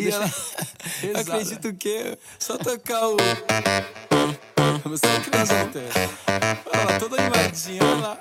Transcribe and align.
E 0.00 0.08
ela 0.08 0.24
acredita 1.20 1.68
o 1.68 1.74
quê? 1.74 2.16
Só 2.38 2.56
tocar 2.56 3.06
o. 3.06 3.18
Você 4.84 5.06
é 5.06 5.20
criança 5.20 5.54
Olha 6.72 6.84
lá, 6.84 6.98
toda 6.98 7.20
animadinha, 7.20 7.82
olha 7.84 7.96
lá. 7.96 8.18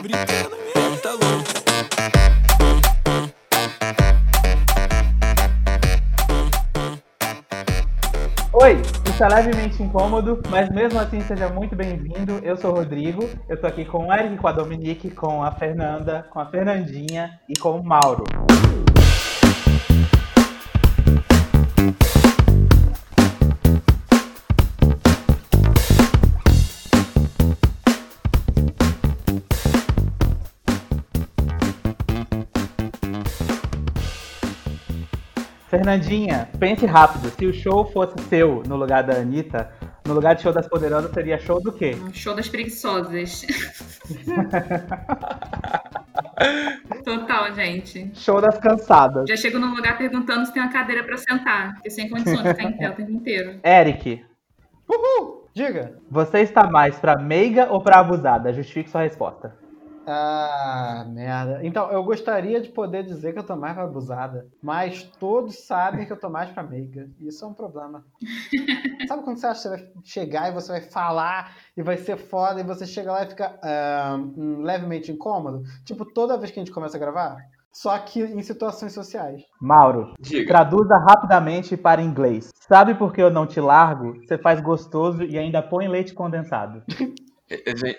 Brincando 0.00 0.56
mesmo, 0.56 0.96
tá 0.98 1.10
louco. 1.10 1.50
Oi, 8.52 8.80
está 9.06 9.26
levemente 9.26 9.82
incômodo, 9.82 10.40
mas 10.48 10.68
mesmo 10.68 11.00
assim 11.00 11.20
seja 11.22 11.48
muito 11.48 11.74
bem-vindo. 11.74 12.38
Eu 12.44 12.56
sou 12.56 12.70
o 12.70 12.74
Rodrigo, 12.76 13.28
eu 13.48 13.60
tô 13.60 13.66
aqui 13.66 13.84
com 13.84 14.06
o 14.06 14.14
Eric, 14.14 14.36
com 14.36 14.46
a 14.46 14.52
Dominique, 14.52 15.10
com 15.10 15.42
a 15.42 15.50
Fernanda, 15.50 16.24
com 16.30 16.38
a 16.38 16.46
Fernandinha 16.46 17.40
e 17.48 17.58
com 17.58 17.80
o 17.80 17.84
Mauro. 17.84 18.22
Fernandinha, 35.70 36.48
pense 36.58 36.84
rápido. 36.84 37.30
Se 37.30 37.46
o 37.46 37.54
show 37.54 37.86
fosse 37.92 38.20
seu 38.24 38.60
no 38.66 38.74
lugar 38.74 39.04
da 39.04 39.14
Anitta, 39.14 39.70
no 40.04 40.14
lugar 40.14 40.34
de 40.34 40.42
show 40.42 40.52
das 40.52 40.66
poderosas, 40.66 41.12
seria 41.12 41.38
show 41.38 41.62
do 41.62 41.72
quê? 41.72 41.94
Um 41.94 42.12
show 42.12 42.34
das 42.34 42.48
preguiçosas. 42.48 43.46
Total, 47.04 47.54
gente. 47.54 48.10
Show 48.14 48.40
das 48.40 48.58
cansadas. 48.58 49.28
Já 49.28 49.36
chego 49.36 49.60
num 49.60 49.72
lugar 49.72 49.96
perguntando 49.96 50.44
se 50.44 50.52
tem 50.52 50.60
uma 50.60 50.72
cadeira 50.72 51.04
para 51.04 51.16
sentar, 51.16 51.74
porque 51.74 51.88
sem 51.88 52.08
condições 52.08 52.42
de 52.42 52.48
ficar 52.48 52.64
em 52.64 52.76
pé 52.76 52.90
o 52.90 52.94
tempo 52.94 53.12
inteiro. 53.12 53.60
Eric. 53.64 54.24
Uhul! 54.88 55.48
Diga. 55.54 56.00
Você 56.10 56.40
está 56.40 56.68
mais 56.68 56.98
pra 56.98 57.16
meiga 57.16 57.70
ou 57.70 57.80
pra 57.80 58.00
abusada? 58.00 58.52
Justifique 58.52 58.90
sua 58.90 59.02
resposta. 59.02 59.56
Ah, 60.12 61.04
merda. 61.08 61.60
Então, 61.62 61.88
eu 61.92 62.02
gostaria 62.02 62.60
de 62.60 62.68
poder 62.68 63.04
dizer 63.04 63.32
que 63.32 63.38
eu 63.38 63.46
tô 63.46 63.54
mais 63.54 63.74
pra 63.74 63.84
abusada, 63.84 64.48
mas 64.60 65.04
todos 65.20 65.64
sabem 65.64 66.04
que 66.04 66.12
eu 66.12 66.18
tô 66.18 66.28
mais 66.28 66.50
pra 66.50 66.64
meiga. 66.64 67.08
Isso 67.20 67.44
é 67.44 67.48
um 67.48 67.54
problema. 67.54 68.04
Sabe 69.06 69.22
quando 69.22 69.38
você 69.38 69.46
acha 69.46 69.60
que 69.62 69.62
você 69.62 69.68
vai 69.68 69.92
chegar 70.02 70.48
e 70.48 70.54
você 70.54 70.72
vai 70.72 70.80
falar 70.80 71.54
e 71.76 71.82
vai 71.82 71.96
ser 71.96 72.16
foda 72.16 72.60
e 72.60 72.64
você 72.64 72.86
chega 72.86 73.12
lá 73.12 73.22
e 73.22 73.28
fica 73.28 73.54
uh, 73.62 74.62
levemente 74.62 75.12
incômodo? 75.12 75.62
Tipo, 75.84 76.04
toda 76.04 76.36
vez 76.36 76.50
que 76.50 76.58
a 76.58 76.64
gente 76.64 76.74
começa 76.74 76.96
a 76.96 77.00
gravar? 77.00 77.36
Só 77.72 77.96
que 77.98 78.20
em 78.20 78.42
situações 78.42 78.92
sociais. 78.92 79.42
Mauro, 79.60 80.14
Diga. 80.18 80.48
traduza 80.48 80.96
rapidamente 81.08 81.76
para 81.76 82.02
inglês. 82.02 82.50
Sabe 82.68 82.96
por 82.96 83.12
que 83.12 83.22
eu 83.22 83.30
não 83.30 83.46
te 83.46 83.60
largo? 83.60 84.16
Você 84.26 84.36
faz 84.36 84.60
gostoso 84.60 85.22
e 85.22 85.38
ainda 85.38 85.62
põe 85.62 85.86
leite 85.86 86.12
condensado. 86.12 86.82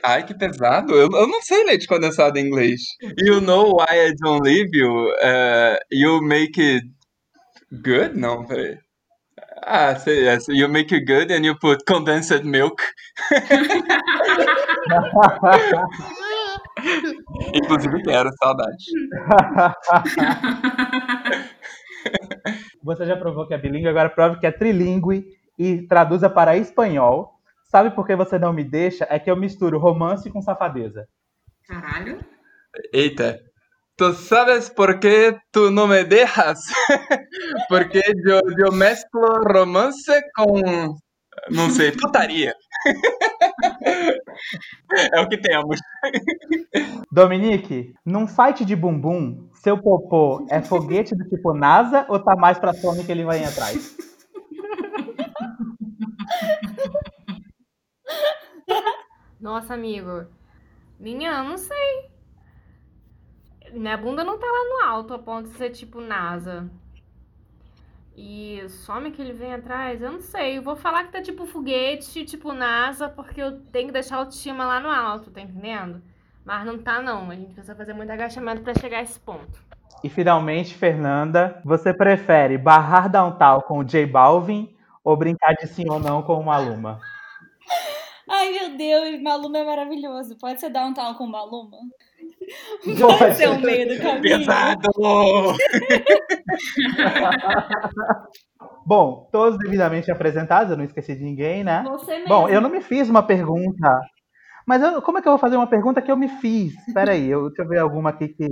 Ai, 0.03 0.25
que 0.25 0.33
pesado. 0.33 0.93
Eu, 0.93 1.09
eu 1.11 1.27
não 1.27 1.41
sei 1.41 1.63
leite 1.65 1.87
condensado 1.87 2.37
em 2.37 2.47
inglês. 2.47 2.81
You 3.17 3.41
know 3.41 3.75
why 3.77 4.09
I 4.09 4.13
don't 4.15 4.41
leave 4.43 4.69
you? 4.73 5.09
Uh, 5.21 5.77
you 5.91 6.21
make 6.21 6.59
it 6.61 6.85
good? 7.71 8.17
Não, 8.17 8.45
peraí. 8.45 8.77
Ah, 9.63 9.95
say 9.95 10.23
yes. 10.23 10.47
You 10.47 10.67
make 10.69 10.93
it 10.93 11.05
good 11.05 11.31
and 11.31 11.45
you 11.45 11.55
put 11.59 11.83
condensed 11.85 12.43
milk. 12.43 12.81
Inclusive 17.53 18.01
quero, 18.03 18.29
saudade. 18.41 18.85
Você 22.83 23.05
já 23.05 23.15
provou 23.15 23.47
que 23.47 23.53
é 23.53 23.57
bilíngue, 23.57 23.87
agora 23.87 24.09
prove 24.09 24.39
que 24.39 24.47
é 24.47 24.51
trilingue 24.51 25.25
e 25.57 25.83
traduza 25.83 26.29
para 26.29 26.57
espanhol. 26.57 27.30
Sabe 27.71 27.91
por 27.91 28.05
que 28.05 28.17
você 28.17 28.37
não 28.37 28.51
me 28.51 28.65
deixa? 28.65 29.07
É 29.09 29.17
que 29.17 29.31
eu 29.31 29.37
misturo 29.37 29.79
romance 29.79 30.29
com 30.29 30.41
safadeza. 30.41 31.07
Caralho. 31.65 32.19
Eita. 32.91 33.39
Tu 33.95 34.13
sabes 34.13 34.67
por 34.67 34.99
que 34.99 35.39
tu 35.53 35.71
não 35.71 35.87
me 35.87 36.03
dejas? 36.03 36.59
Porque 37.69 38.01
eu, 38.25 38.41
eu 38.57 38.71
mesclo 38.73 39.21
romance 39.43 40.11
com, 40.35 40.97
não 41.49 41.69
sei, 41.69 41.93
putaria. 41.93 42.53
É 45.13 45.21
o 45.21 45.29
que 45.29 45.37
temos. 45.37 45.79
Dominique, 47.11 47.93
num 48.03 48.25
fight 48.27 48.65
de 48.65 48.75
bumbum, 48.75 49.49
seu 49.53 49.77
popô 49.77 50.45
é 50.49 50.61
foguete 50.61 51.15
do 51.15 51.23
tipo 51.29 51.53
NASA 51.53 52.05
ou 52.09 52.19
tá 52.19 52.35
mais 52.35 52.57
pra 52.57 52.73
Sony 52.73 53.03
que 53.03 53.11
ele 53.11 53.23
vai 53.23 53.43
atrás? 53.43 53.95
Nossa, 59.41 59.73
amigo. 59.73 60.27
Minha, 60.99 61.41
não 61.41 61.57
sei. 61.57 62.11
Minha 63.73 63.97
bunda 63.97 64.23
não 64.23 64.37
tá 64.37 64.45
lá 64.45 64.69
no 64.69 64.91
alto 64.91 65.13
a 65.15 65.19
ponto 65.19 65.49
de 65.49 65.55
ser 65.55 65.71
tipo 65.71 65.99
NASA. 65.99 66.69
E 68.15 68.61
some 68.69 69.09
que 69.09 69.21
ele 69.21 69.33
vem 69.33 69.53
atrás, 69.53 69.99
eu 69.99 70.11
não 70.11 70.21
sei. 70.21 70.59
Eu 70.59 70.61
vou 70.61 70.75
falar 70.75 71.05
que 71.05 71.11
tá 71.11 71.21
tipo 71.21 71.47
foguete, 71.47 72.23
tipo 72.23 72.53
NASA, 72.53 73.09
porque 73.09 73.41
eu 73.41 73.59
tenho 73.71 73.87
que 73.87 73.93
deixar 73.93 74.17
a 74.17 74.19
autoestima 74.19 74.63
lá 74.63 74.79
no 74.79 74.89
alto, 74.89 75.31
tá 75.31 75.41
entendendo? 75.41 76.03
Mas 76.45 76.63
não 76.63 76.77
tá, 76.77 77.01
não. 77.01 77.31
A 77.31 77.35
gente 77.35 77.53
precisa 77.53 77.75
fazer 77.75 77.93
muito 77.93 78.11
agachamento 78.11 78.61
pra 78.61 78.75
chegar 78.75 78.99
a 78.99 79.03
esse 79.03 79.19
ponto. 79.19 79.59
E 80.03 80.09
finalmente, 80.09 80.75
Fernanda, 80.75 81.59
você 81.63 81.93
prefere 81.93 82.59
barrar 82.59 83.09
downtown 83.09 83.61
com 83.61 83.79
o 83.79 83.83
J 83.83 84.05
Balvin 84.05 84.75
ou 85.03 85.17
brincar 85.17 85.53
de 85.53 85.67
sim 85.67 85.89
ou 85.89 85.99
não 85.99 86.21
com 86.21 86.39
o 86.39 86.45
Maluma? 86.45 86.99
Ai, 88.59 88.67
meu 88.69 88.77
Deus, 88.77 89.21
Maluma 89.21 89.57
é 89.59 89.63
maravilhoso. 89.63 90.37
Pode 90.39 90.59
ser 90.59 90.69
downtown 90.69 91.13
com 91.15 91.25
Maluma? 91.27 91.77
Pode. 92.83 93.17
Pode 93.19 93.35
ser 93.35 93.49
o 93.49 93.59
meio 93.59 93.87
do 93.87 94.01
caminho. 94.01 94.21
Pesado! 94.21 94.89
Bom, 98.85 99.29
todos 99.31 99.57
devidamente 99.59 100.11
apresentados, 100.11 100.71
eu 100.71 100.77
não 100.77 100.83
esqueci 100.83 101.15
de 101.15 101.23
ninguém, 101.23 101.63
né? 101.63 101.83
Você 101.87 102.11
mesmo. 102.13 102.27
Bom, 102.27 102.49
eu 102.49 102.59
não 102.59 102.69
me 102.69 102.81
fiz 102.81 103.09
uma 103.09 103.23
pergunta. 103.23 104.01
Mas 104.67 104.81
eu- 104.81 105.01
como 105.01 105.17
é 105.17 105.21
que 105.21 105.27
eu 105.27 105.31
vou 105.31 105.39
fazer 105.39 105.55
uma 105.55 105.67
pergunta 105.67 106.01
que 106.01 106.11
eu 106.11 106.17
me 106.17 106.27
fiz? 106.27 106.73
Espera 106.87 107.13
aí, 107.13 107.29
eu, 107.29 107.47
deixa 107.47 107.61
eu 107.63 107.67
ver 107.67 107.79
alguma 107.79 108.09
aqui 108.09 108.27
que, 108.29 108.47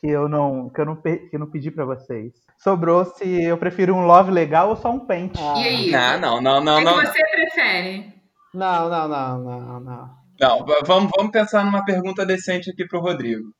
que 0.00 0.06
eu 0.08 0.28
não 0.28 0.68
que 0.70 0.80
eu 0.80 0.86
não, 0.86 0.96
que 0.96 1.28
eu 1.32 1.38
não 1.38 1.50
pedi 1.50 1.70
pra 1.70 1.84
vocês. 1.84 2.32
Sobrou 2.58 3.04
se 3.04 3.42
eu 3.44 3.56
prefiro 3.56 3.94
um 3.94 4.04
love 4.06 4.30
legal 4.30 4.70
ou 4.70 4.76
só 4.76 4.90
um 4.90 5.00
pente. 5.00 5.38
Ah, 5.40 5.54
E 5.58 5.68
aí? 5.68 5.90
Não, 6.20 6.40
não, 6.40 6.40
não, 6.40 6.58
O 6.58 6.64
não, 6.64 6.78
que, 6.78 6.84
não. 6.84 7.00
que 7.00 7.06
você 7.06 7.22
prefere? 7.30 8.17
Não, 8.58 8.88
não, 8.88 9.08
não, 9.08 9.38
não, 9.38 9.80
não. 9.80 10.18
Não, 10.40 10.66
va- 10.66 10.80
vamos, 10.84 11.12
vamos 11.16 11.30
pensar 11.30 11.64
numa 11.64 11.84
pergunta 11.84 12.26
decente 12.26 12.68
aqui 12.70 12.84
pro 12.84 12.98
Rodrigo. 13.00 13.52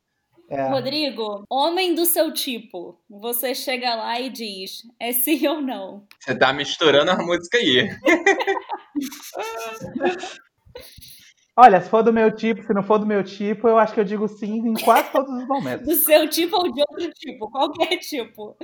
É. 0.50 0.68
Rodrigo, 0.70 1.44
homem 1.48 1.94
do 1.94 2.04
seu 2.04 2.32
tipo, 2.32 2.98
você 3.08 3.54
chega 3.54 3.94
lá 3.94 4.18
e 4.18 4.28
diz, 4.28 4.82
é 4.98 5.12
sim 5.12 5.46
ou 5.46 5.60
não? 5.60 6.04
Você 6.18 6.36
tá 6.36 6.52
misturando 6.52 7.12
a 7.12 7.16
música 7.18 7.58
aí. 7.58 7.88
Olha, 11.56 11.80
se 11.80 11.88
for 11.88 12.02
do 12.02 12.12
meu 12.12 12.34
tipo, 12.34 12.64
se 12.64 12.74
não 12.74 12.82
for 12.82 12.98
do 12.98 13.06
meu 13.06 13.22
tipo, 13.22 13.68
eu 13.68 13.78
acho 13.78 13.94
que 13.94 14.00
eu 14.00 14.04
digo 14.04 14.26
sim 14.26 14.68
em 14.68 14.74
quase 14.74 15.12
todos 15.12 15.32
os 15.32 15.46
momentos. 15.46 15.86
Do 15.86 15.94
seu 15.94 16.28
tipo 16.28 16.56
ou 16.56 16.72
de 16.72 16.80
outro 16.80 17.08
tipo, 17.12 17.48
qualquer 17.50 17.98
tipo. 17.98 18.56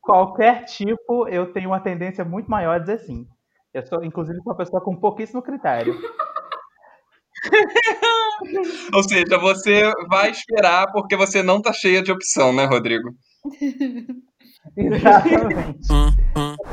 Qualquer 0.00 0.64
tipo, 0.64 1.28
eu 1.28 1.52
tenho 1.52 1.68
uma 1.68 1.80
tendência 1.80 2.24
muito 2.24 2.50
maior 2.50 2.76
a 2.76 2.78
dizer 2.78 2.98
sim. 3.00 3.26
Eu 3.74 3.86
sou, 3.86 4.04
inclusive, 4.04 4.38
uma 4.44 4.54
pessoa 4.54 4.82
com 4.82 4.94
pouquíssimo 4.94 5.40
critério. 5.42 5.98
Ou 8.94 9.02
seja, 9.02 9.38
você 9.38 9.90
vai 10.08 10.30
esperar 10.30 10.92
porque 10.92 11.16
você 11.16 11.42
não 11.42 11.60
tá 11.60 11.72
cheia 11.72 12.02
de 12.02 12.12
opção, 12.12 12.52
né, 12.52 12.66
Rodrigo? 12.66 13.14
Exatamente. 14.76 15.88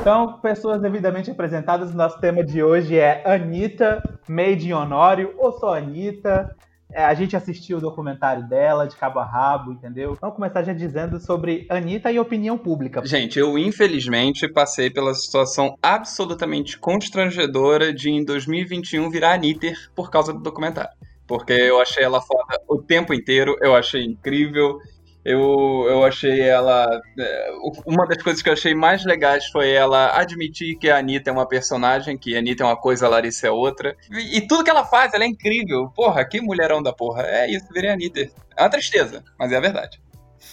Então, 0.01 0.39
pessoas 0.41 0.81
devidamente 0.81 1.31
apresentadas, 1.31 1.93
nosso 1.93 2.19
tema 2.19 2.43
de 2.43 2.61
hoje 2.61 2.97
é 2.97 3.23
Anitta, 3.25 4.03
Made 4.27 4.67
in 4.67 4.73
Honório, 4.73 5.33
ou 5.37 5.53
só 5.53 5.75
Anitta. 5.75 6.55
É, 6.91 7.05
a 7.05 7.13
gente 7.13 7.35
assistiu 7.35 7.77
o 7.77 7.81
documentário 7.81 8.47
dela, 8.47 8.87
de 8.87 8.95
cabo 8.95 9.19
a 9.19 9.25
rabo, 9.25 9.71
entendeu? 9.71 10.17
Vamos 10.19 10.35
começar 10.35 10.63
já 10.63 10.73
dizendo 10.73 11.19
sobre 11.19 11.67
Anitta 11.69 12.11
e 12.11 12.19
opinião 12.19 12.57
pública. 12.57 13.05
Gente, 13.05 13.37
eu 13.37 13.57
infelizmente 13.57 14.47
passei 14.47 14.89
pela 14.89 15.13
situação 15.13 15.77
absolutamente 15.83 16.79
constrangedora 16.79 17.93
de 17.93 18.09
em 18.09 18.25
2021 18.25 19.09
virar 19.09 19.33
Anitter 19.33 19.75
por 19.95 20.09
causa 20.09 20.33
do 20.33 20.39
documentário. 20.39 20.91
Porque 21.27 21.53
eu 21.53 21.79
achei 21.79 22.03
ela 22.03 22.21
foda 22.21 22.59
o 22.67 22.81
tempo 22.81 23.13
inteiro, 23.13 23.55
eu 23.61 23.75
achei 23.75 24.03
incrível. 24.03 24.79
Eu, 25.23 25.85
eu 25.89 26.05
achei 26.05 26.41
ela. 26.41 26.87
é, 27.17 27.51
Uma 27.85 28.07
das 28.07 28.23
coisas 28.23 28.41
que 28.41 28.49
eu 28.49 28.53
achei 28.53 28.73
mais 28.73 29.03
legais 29.05 29.45
foi 29.47 29.71
ela 29.71 30.17
admitir 30.17 30.77
que 30.77 30.89
a 30.89 30.97
Anitta 30.97 31.29
é 31.29 31.33
uma 31.33 31.47
personagem, 31.47 32.17
que 32.17 32.35
a 32.35 32.39
Anitta 32.39 32.63
é 32.63 32.65
uma 32.65 32.77
coisa, 32.77 33.05
a 33.05 33.09
Larissa 33.09 33.47
é 33.47 33.51
outra. 33.51 33.95
E, 34.09 34.37
e 34.37 34.47
tudo 34.47 34.63
que 34.63 34.69
ela 34.69 34.85
faz, 34.85 35.13
ela 35.13 35.23
é 35.23 35.27
incrível. 35.27 35.91
Porra, 35.95 36.23
que 36.25 36.39
mulherão 36.39 36.81
da 36.81 36.93
porra. 36.93 37.23
É 37.23 37.51
isso, 37.51 37.67
virei 37.73 37.89
a 37.89 37.93
Anitta. 37.93 38.21
É 38.55 38.63
uma 38.63 38.69
tristeza, 38.69 39.23
mas 39.37 39.51
é 39.51 39.57
a 39.57 39.61
verdade. 39.61 40.01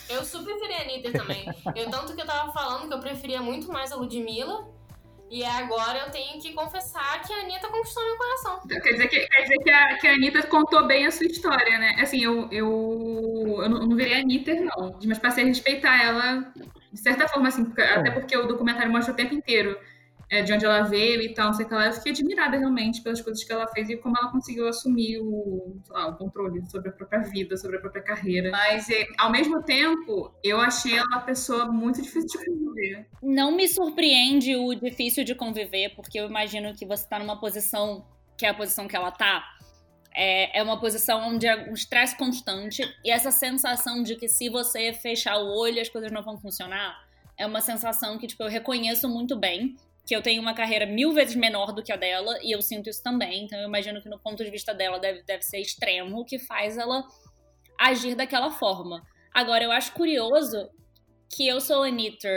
Eu 0.09 0.25
super 0.25 0.57
preferia 0.57 0.79
a 0.79 0.83
Anitta 0.83 1.13
também. 1.13 1.47
Eu, 1.75 1.91
tanto 1.91 2.15
que 2.15 2.21
eu 2.21 2.27
tava 2.27 2.53
falando 2.53 2.89
que 2.89 2.95
eu 2.95 3.01
preferia 3.01 3.41
muito 3.41 3.73
mais 3.73 3.93
a 3.93 3.97
Ludmilla. 3.97 4.67
E 5.29 5.45
agora 5.45 5.99
eu 5.99 6.11
tenho 6.11 6.41
que 6.41 6.53
confessar 6.53 7.21
que 7.23 7.33
a 7.33 7.41
Anitta 7.41 7.69
conquistou 7.69 8.05
meu 8.05 8.17
coração. 8.17 8.61
Quer 8.69 8.93
dizer 8.93 9.09
que, 9.09 9.27
quer 9.27 9.43
dizer 9.43 9.59
que, 9.59 9.71
a, 9.71 9.99
que 9.99 10.07
a 10.07 10.13
Anitta 10.13 10.43
contou 10.45 10.87
bem 10.87 11.07
a 11.07 11.11
sua 11.11 11.27
história, 11.27 11.79
né? 11.79 11.97
Assim, 12.01 12.23
eu, 12.23 12.49
eu, 12.53 13.59
eu 13.63 13.69
não, 13.69 13.87
não 13.87 13.97
virei 13.97 14.15
a 14.15 14.19
Anitta, 14.19 14.55
não. 14.55 14.99
Mas 15.05 15.19
passei 15.19 15.45
a 15.45 15.47
respeitar 15.49 16.01
ela 16.03 16.53
de 16.93 17.01
certa 17.01 17.29
forma, 17.29 17.49
assim, 17.49 17.65
porque, 17.65 17.83
até 17.83 18.11
porque 18.11 18.37
o 18.37 18.47
documentário 18.47 18.91
mostra 18.91 19.13
o 19.13 19.17
tempo 19.17 19.35
inteiro 19.35 19.79
é, 20.29 20.43
de 20.43 20.53
onde 20.53 20.65
ela 20.65 20.83
veio 20.83 21.23
e 21.23 21.33
tal, 21.33 21.47
não 21.47 21.55
sei 21.55 21.65
o 21.65 21.69
que 21.69 21.75
lá. 21.75 21.87
Eu 21.87 21.93
fiquei 21.93 22.13
admirada 22.13 22.59
realmente 22.59 23.01
pelas 23.01 23.21
coisas 23.21 23.43
que 23.45 23.53
ela 23.53 23.67
fez 23.69 23.89
e 23.89 23.97
como 23.97 24.17
ela 24.19 24.31
conseguiu 24.31 24.69
assumir 24.69 25.19
o, 25.21 25.81
lá, 25.89 26.09
o 26.09 26.17
controle 26.17 26.69
sobre 26.69 26.89
a 26.89 26.93
própria 26.93 27.21
vida, 27.21 27.57
sobre 27.57 27.77
a 27.77 27.81
própria 27.81 28.03
carreira. 28.03 28.51
Mas, 28.51 28.91
é, 28.91 29.07
ao 29.19 29.31
mesmo 29.31 29.63
tempo, 29.63 30.35
eu 30.43 30.61
achei 30.61 30.97
ela 30.97 31.07
uma 31.07 31.21
pessoa 31.21 31.67
muito 31.67 32.03
difícil 32.03 32.41
de 32.41 32.47
conviver. 32.47 33.07
Não 33.23 33.53
me 33.53 33.69
surpreende 33.69 34.57
o 34.57 34.75
difícil 34.75 35.25
de 35.25 35.35
conviver, 35.35 35.95
porque 35.95 36.19
eu 36.19 36.27
imagino 36.27 36.75
que 36.75 36.85
você 36.85 37.07
tá 37.09 37.19
numa 37.19 37.39
posição 37.39 38.05
que 38.37 38.45
é 38.45 38.51
a 38.51 38.55
posição 38.55 38.87
que 38.87 38.97
ela 38.97 39.11
tá. 39.11 39.45
É, 40.15 40.59
é 40.59 40.63
uma 40.63 40.81
posição 40.81 41.29
onde 41.29 41.47
é 41.47 41.69
um 41.69 41.75
estresse 41.75 42.17
constante 42.17 42.83
e 43.05 43.11
essa 43.11 43.31
sensação 43.31 44.03
de 44.03 44.17
que 44.17 44.29
se 44.29 44.49
você 44.49 44.95
fechar 44.95 45.37
o 45.37 45.55
olho 45.59 45.79
as 45.79 45.91
coisas 45.91 46.11
não 46.11 46.23
vão 46.23 46.39
funcionar 46.39 47.07
é 47.37 47.47
uma 47.47 47.61
sensação 47.61 48.17
que 48.17 48.27
tipo, 48.27 48.43
eu 48.43 48.49
reconheço 48.49 49.11
muito 49.11 49.37
bem 49.37 49.77
que 50.07 50.15
eu 50.15 50.23
tenho 50.23 50.41
uma 50.41 50.55
carreira 50.55 50.87
mil 50.87 51.13
vezes 51.13 51.35
menor 51.35 51.73
do 51.73 51.83
que 51.83 51.93
a 51.93 51.97
dela, 51.97 52.39
e 52.41 52.53
eu 52.53 52.63
sinto 52.63 52.89
isso 52.89 53.03
também. 53.03 53.45
Então 53.45 53.59
eu 53.59 53.67
imagino 53.67 54.01
que 54.01 54.09
no 54.09 54.21
ponto 54.21 54.45
de 54.45 54.51
vista 54.51 54.73
dela 54.73 55.01
deve, 55.01 55.25
deve 55.25 55.43
ser 55.43 55.59
extremo, 55.59 56.21
o 56.21 56.25
que 56.25 56.39
faz 56.39 56.79
ela 56.79 57.05
agir 57.79 58.15
daquela 58.15 58.53
forma. 58.53 59.03
Agora, 59.35 59.65
eu 59.65 59.73
acho 59.73 59.93
curioso 59.93 60.71
que 61.35 61.47
eu 61.47 61.61
sou 61.61 61.83
Anitta 61.83 62.29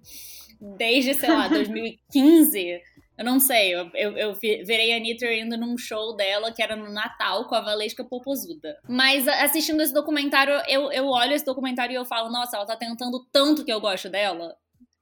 desde, 0.78 1.12
sei 1.14 1.28
lá, 1.28 1.48
2015. 1.48 2.80
Eu 3.18 3.24
não 3.24 3.38
sei, 3.38 3.74
eu, 3.74 3.90
eu, 3.94 4.16
eu 4.16 4.34
verei 4.34 4.92
a 4.92 4.96
Anitta 4.96 5.26
indo 5.32 5.56
num 5.56 5.76
show 5.76 6.16
dela 6.16 6.50
que 6.50 6.62
era 6.62 6.74
no 6.76 6.90
Natal 6.90 7.46
com 7.46 7.54
a 7.54 7.60
Valesca 7.60 8.04
Popozuda. 8.04 8.78
Mas 8.88 9.28
assistindo 9.28 9.82
esse 9.82 9.92
documentário, 9.92 10.54
eu, 10.66 10.90
eu 10.90 11.06
olho 11.06 11.32
esse 11.32 11.44
documentário 11.44 11.92
e 11.92 11.96
eu 11.96 12.04
falo, 12.06 12.30
nossa, 12.30 12.56
ela 12.56 12.66
tá 12.66 12.76
tentando 12.76 13.24
tanto 13.30 13.64
que 13.64 13.72
eu 13.72 13.80
gosto 13.80 14.08
dela 14.08 14.56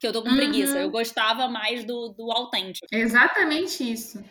que 0.05 0.09
eu 0.09 0.12
tô 0.12 0.23
com 0.23 0.29
uhum. 0.29 0.37
preguiça. 0.37 0.79
Eu 0.79 0.91
gostava 0.91 1.49
mais 1.49 1.83
do, 1.85 2.11
do 2.11 2.31
autêntico. 2.31 2.87
Exatamente 2.93 3.91
isso. 3.91 4.23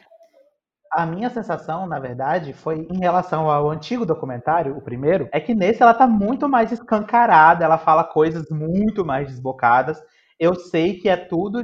A 0.91 1.03
minha 1.07 1.31
sensação, 1.31 1.87
na 1.87 1.99
verdade, 1.99 2.53
foi 2.53 2.87
em 2.91 2.99
relação 2.99 3.49
ao 3.49 3.71
antigo 3.71 4.05
documentário, 4.05 4.77
o 4.77 4.81
primeiro, 4.81 5.27
é 5.31 5.39
que 5.39 5.55
nesse 5.55 5.81
ela 5.81 5.95
tá 5.95 6.05
muito 6.05 6.47
mais 6.47 6.71
escancarada, 6.71 7.65
ela 7.65 7.79
fala 7.79 8.03
coisas 8.03 8.47
muito 8.51 9.03
mais 9.03 9.27
desbocadas. 9.27 9.99
Eu 10.39 10.53
sei 10.53 10.99
que 10.99 11.09
é 11.09 11.17
tudo, 11.17 11.63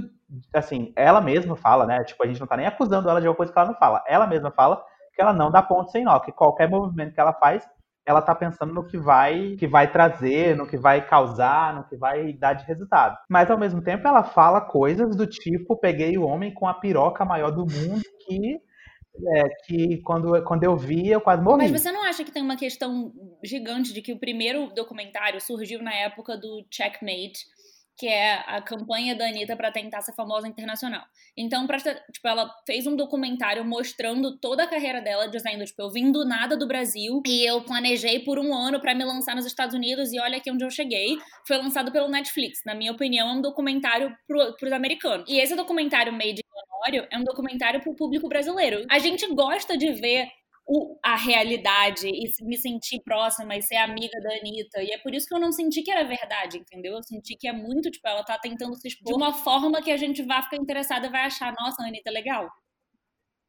assim, 0.52 0.92
ela 0.96 1.22
mesma 1.22 1.56
fala, 1.56 1.86
né? 1.86 2.04
Tipo, 2.04 2.24
a 2.24 2.28
gente 2.28 2.40
não 2.40 2.48
tá 2.48 2.58
nem 2.58 2.66
acusando 2.66 3.08
ela 3.08 3.22
de 3.22 3.28
alguma 3.28 3.38
coisa 3.38 3.54
que 3.54 3.60
ela 3.60 3.68
não 3.68 3.78
fala. 3.78 4.04
Ela 4.08 4.26
mesma 4.26 4.50
fala 4.50 4.84
que 5.14 5.22
ela 5.22 5.34
não 5.34 5.52
dá 5.52 5.62
ponto 5.62 5.92
sem 5.92 6.04
nó, 6.04 6.20
que 6.20 6.32
qualquer 6.32 6.68
movimento 6.68 7.14
que 7.14 7.20
ela 7.20 7.34
faz, 7.34 7.64
ela 8.10 8.22
está 8.22 8.34
pensando 8.34 8.74
no 8.74 8.84
que 8.84 8.98
vai, 8.98 9.56
que 9.56 9.68
vai 9.68 9.92
trazer, 9.92 10.58
no 10.58 10.66
que 10.66 10.76
vai 10.76 11.06
causar, 11.08 11.76
no 11.76 11.88
que 11.88 11.96
vai 11.96 12.34
dar 12.34 12.54
de 12.54 12.66
resultado. 12.66 13.16
Mas 13.30 13.52
ao 13.52 13.58
mesmo 13.58 13.84
tempo 13.84 14.08
ela 14.08 14.24
fala 14.24 14.60
coisas 14.60 15.16
do 15.16 15.28
tipo: 15.28 15.78
peguei 15.78 16.18
o 16.18 16.24
homem 16.26 16.52
com 16.52 16.68
a 16.68 16.74
piroca 16.74 17.24
maior 17.24 17.52
do 17.52 17.68
mundo 17.68 18.02
que 18.26 18.60
é, 19.36 19.50
que 19.64 19.98
quando, 20.02 20.44
quando 20.44 20.64
eu 20.64 20.76
vi, 20.76 21.08
eu 21.10 21.22
quase 21.22 21.44
morri. 21.44 21.70
Mas 21.70 21.84
você 21.84 21.92
não 21.92 22.04
acha 22.04 22.24
que 22.24 22.32
tem 22.32 22.42
uma 22.42 22.56
questão 22.56 23.14
gigante 23.44 23.94
de 23.94 24.02
que 24.02 24.12
o 24.12 24.20
primeiro 24.20 24.74
documentário 24.74 25.40
surgiu 25.40 25.80
na 25.84 25.94
época 25.94 26.36
do 26.36 26.66
Checkmate, 26.72 27.46
que 28.00 28.07
é 28.07 28.36
a 28.48 28.62
campanha 28.62 29.13
da 29.13 29.28
Anitta 29.28 29.57
para 29.57 29.69
tentar 29.74 30.01
ser 30.01 30.13
famosa 30.13 30.48
internacional. 30.48 31.04
Então, 31.36 31.68
pra, 31.68 31.78
tipo, 31.78 32.25
ela 32.25 32.50
fez 32.66 32.88
um 32.88 32.96
documentário 32.96 33.66
mostrando 33.66 34.38
toda 34.38 34.63
a 34.63 34.68
carreira 34.68 35.01
dela, 35.01 35.28
dizendo, 35.28 35.66
tipo, 35.66 35.81
eu 35.81 35.92
vim 35.92 36.10
do 36.10 36.24
nada 36.24 36.56
do 36.56 36.66
Brasil 36.66 37.22
e 37.28 37.46
eu 37.46 37.62
planejei 37.62 38.19
por 38.19 38.40
um 38.40 38.54
ano 38.54 38.80
para 38.80 38.96
me 38.96 39.04
lançar 39.04 39.36
nos 39.36 39.46
Estados 39.46 39.75
Unidos 39.75 40.13
e 40.13 40.19
olha 40.19 40.38
aqui 40.38 40.50
onde 40.50 40.63
eu 40.63 40.72
cheguei. 40.72 41.18
Foi 41.46 41.57
lançado 41.57 41.92
pelo 41.92 42.07
Netflix. 42.07 42.62
Na 42.66 42.74
minha 42.74 42.94
opinião, 42.94 43.28
é 43.28 43.34
um 43.34 43.42
documentário 43.42 44.16
pro, 44.25 44.56
pros 44.56 44.72
americanos. 44.72 45.30
E 45.30 45.38
esse 45.38 45.54
documentário 45.54 46.13
Made 46.13 46.40
in 46.40 46.88
Honório 46.88 47.06
é 47.12 47.18
um 47.18 47.24
documentário 47.25 47.81
pro 47.81 47.94
público 47.96 48.30
brasileiro. 48.30 48.86
A 48.90 48.98
gente 48.98 49.28
gosta 49.36 49.78
de 49.78 49.92
ver 49.92 50.30
o, 50.69 51.00
a 51.04 51.16
realidade 51.16 52.07
e 52.07 52.30
me 52.45 52.56
sentir 52.56 53.01
próxima 53.04 53.56
e 53.56 53.62
ser 53.62 53.77
amiga 53.77 54.21
da 54.21 54.36
Anitta. 54.36 54.83
E 54.83 54.92
é 54.92 55.00
por 55.00 55.16
isso 55.16 55.25
que 55.25 55.33
eu 55.33 55.39
não 55.39 55.51
senti 55.51 55.81
que 55.81 55.89
era 55.89 56.07
verdade, 56.07 56.60
entendeu? 56.60 56.94
Eu 56.94 57.04
senti 57.04 57.36
que 57.36 57.48
é 57.48 57.51
muito, 57.51 57.89
tipo, 57.89 58.07
ela 58.07 58.24
tá 58.24 58.38
tentando 58.38 58.75
se 58.75 58.88
expor 58.88 59.12
de 59.12 59.18
uma 59.18 59.33
forma 59.33 59.81
que 59.81 59.92
a 59.92 59.98
gente 59.98 60.21
vai 60.21 60.44
ficar 60.44 60.57
interessada 60.57 61.10
vai 61.10 61.25
achar, 61.25 61.51
nossa, 61.60 61.81
a 61.81 61.88
Anitta 61.88 62.12
é 62.12 62.13
legal. 62.13 62.48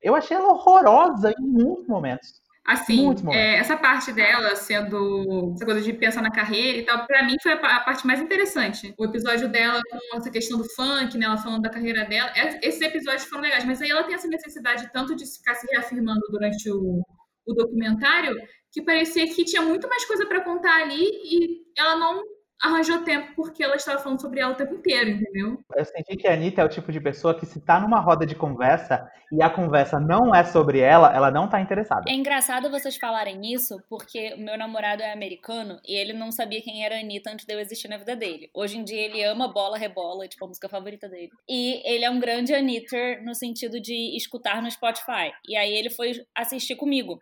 Eu 0.01 0.15
achei 0.15 0.35
ela 0.35 0.49
horrorosa 0.49 1.35
em 1.39 1.47
muitos 1.47 1.87
momentos. 1.87 2.41
Assim, 2.71 3.13
é, 3.33 3.57
essa 3.57 3.77
parte 3.77 4.13
dela 4.13 4.55
sendo 4.55 5.53
essa 5.57 5.65
coisa 5.65 5.81
de 5.81 5.93
pensar 5.93 6.23
na 6.23 6.31
carreira 6.31 6.79
e 6.79 6.83
tal, 6.85 7.05
pra 7.05 7.25
mim 7.25 7.35
foi 7.43 7.53
a, 7.53 7.57
a, 7.57 7.81
parte 7.81 8.07
mais 8.07 8.21
interessante. 8.21 8.95
O 8.97 9.07
episódio 9.07 9.49
dela 9.49 9.81
com 9.91 10.17
essa 10.17 10.31
questão 10.31 10.57
do 10.57 10.65
funk, 10.77 11.19
né? 11.19 11.27
Ela 11.27 11.37
falando 11.37 11.63
da 11.63 11.69
carreira 11.69 12.05
dela. 12.05 12.31
É, 12.37 12.65
esses 12.65 12.81
episódios 12.81 13.25
foram 13.25 13.43
legais, 13.43 13.65
mas 13.65 13.83
aí 13.83 13.91
ela 13.91 14.05
tem 14.05 14.15
essa 14.15 14.29
necessidade 14.29 14.89
tanto 14.93 15.17
de 15.17 15.27
ficar 15.27 15.55
se 15.57 15.67
reafirmando 15.73 16.21
durante 16.31 16.71
o, 16.71 17.03
o 17.45 17.55
documentário 17.55 18.37
que 18.71 18.83
parecia 18.83 19.27
que 19.27 19.45
tinha 19.45 19.63
muito 19.63 19.89
mais 19.89 20.05
coisa 20.05 20.25
para 20.27 20.45
contar 20.45 20.83
ali 20.83 21.03
e 21.03 21.65
ela 21.77 21.97
não 21.97 22.23
arranjou 22.63 23.03
tempo 23.03 23.33
porque 23.35 23.63
ela 23.65 23.77
estava 23.77 23.99
falando 23.99 24.21
sobre 24.21 24.41
ela 24.41 24.53
o 24.53 24.57
tempo 24.57 24.75
inteiro, 24.75 25.11
entendeu? 25.11 25.59
Eu 25.75 25.85
senti 25.85 26.17
que 26.17 26.29
a 26.29 26.35
Anitta 26.35 26.61
é 26.61 26.65
o 26.65 26.69
tipo 26.69 26.93
de 26.93 27.01
pessoa 27.01 27.35
que 27.35 27.47
se 27.47 27.61
tá 27.61 27.81
numa 27.81 28.01
roda 28.01 28.27
de 28.27 28.35
conversa 28.35 29.11
e 29.33 29.43
a 29.43 29.49
conversa 29.49 29.99
não 29.99 30.35
é 30.35 30.45
sobre 30.45 30.81
ela, 30.81 31.15
ela 31.15 31.31
não 31.31 31.49
tá 31.49 31.61
interessada. 31.61 32.03
É 32.09 32.13
engraçado 32.13 32.71
vocês 32.71 32.97
falarem 32.97 33.53
isso 33.53 33.83
porque 33.89 34.35
o 34.35 34.39
meu 34.39 34.59
namorado 34.59 35.03
é 35.03 35.13
americano 35.13 35.81
e 35.87 35.95
ele 35.95 36.13
não 36.13 36.31
sabia 36.31 36.61
quem 36.61 36.85
era 36.85 36.97
a 36.97 37.01
Anitta 37.01 37.31
antes 37.31 37.47
de 37.47 37.55
eu 37.55 37.61
existir 37.61 37.89
na 37.89 37.97
vida 37.97 38.15
dele. 38.15 38.51
Hoje 38.53 38.77
em 38.77 38.85
dia 38.85 39.01
ele 39.01 39.25
ama 39.25 39.53
Bola 39.53 39.79
Rebola, 39.79 40.29
tipo 40.29 40.45
a 40.45 40.49
música 40.49 40.69
favorita 40.69 41.09
dele. 41.09 41.31
E 41.49 41.81
ele 41.85 42.05
é 42.05 42.11
um 42.11 42.21
grande 42.21 42.55
Anitta 42.55 43.21
no 43.23 43.35
sentido 43.35 43.81
de 43.81 44.17
escutar 44.17 44.61
no 44.61 44.71
Spotify. 44.71 45.33
E 45.49 45.57
aí 45.57 45.73
ele 45.73 45.91
foi 45.91 46.13
assistir 46.35 46.77
comigo. 46.77 47.19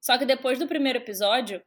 Só 0.00 0.18
que 0.18 0.24
depois 0.24 0.58
do 0.58 0.66
primeiro 0.66 0.98
episódio, 0.98 1.62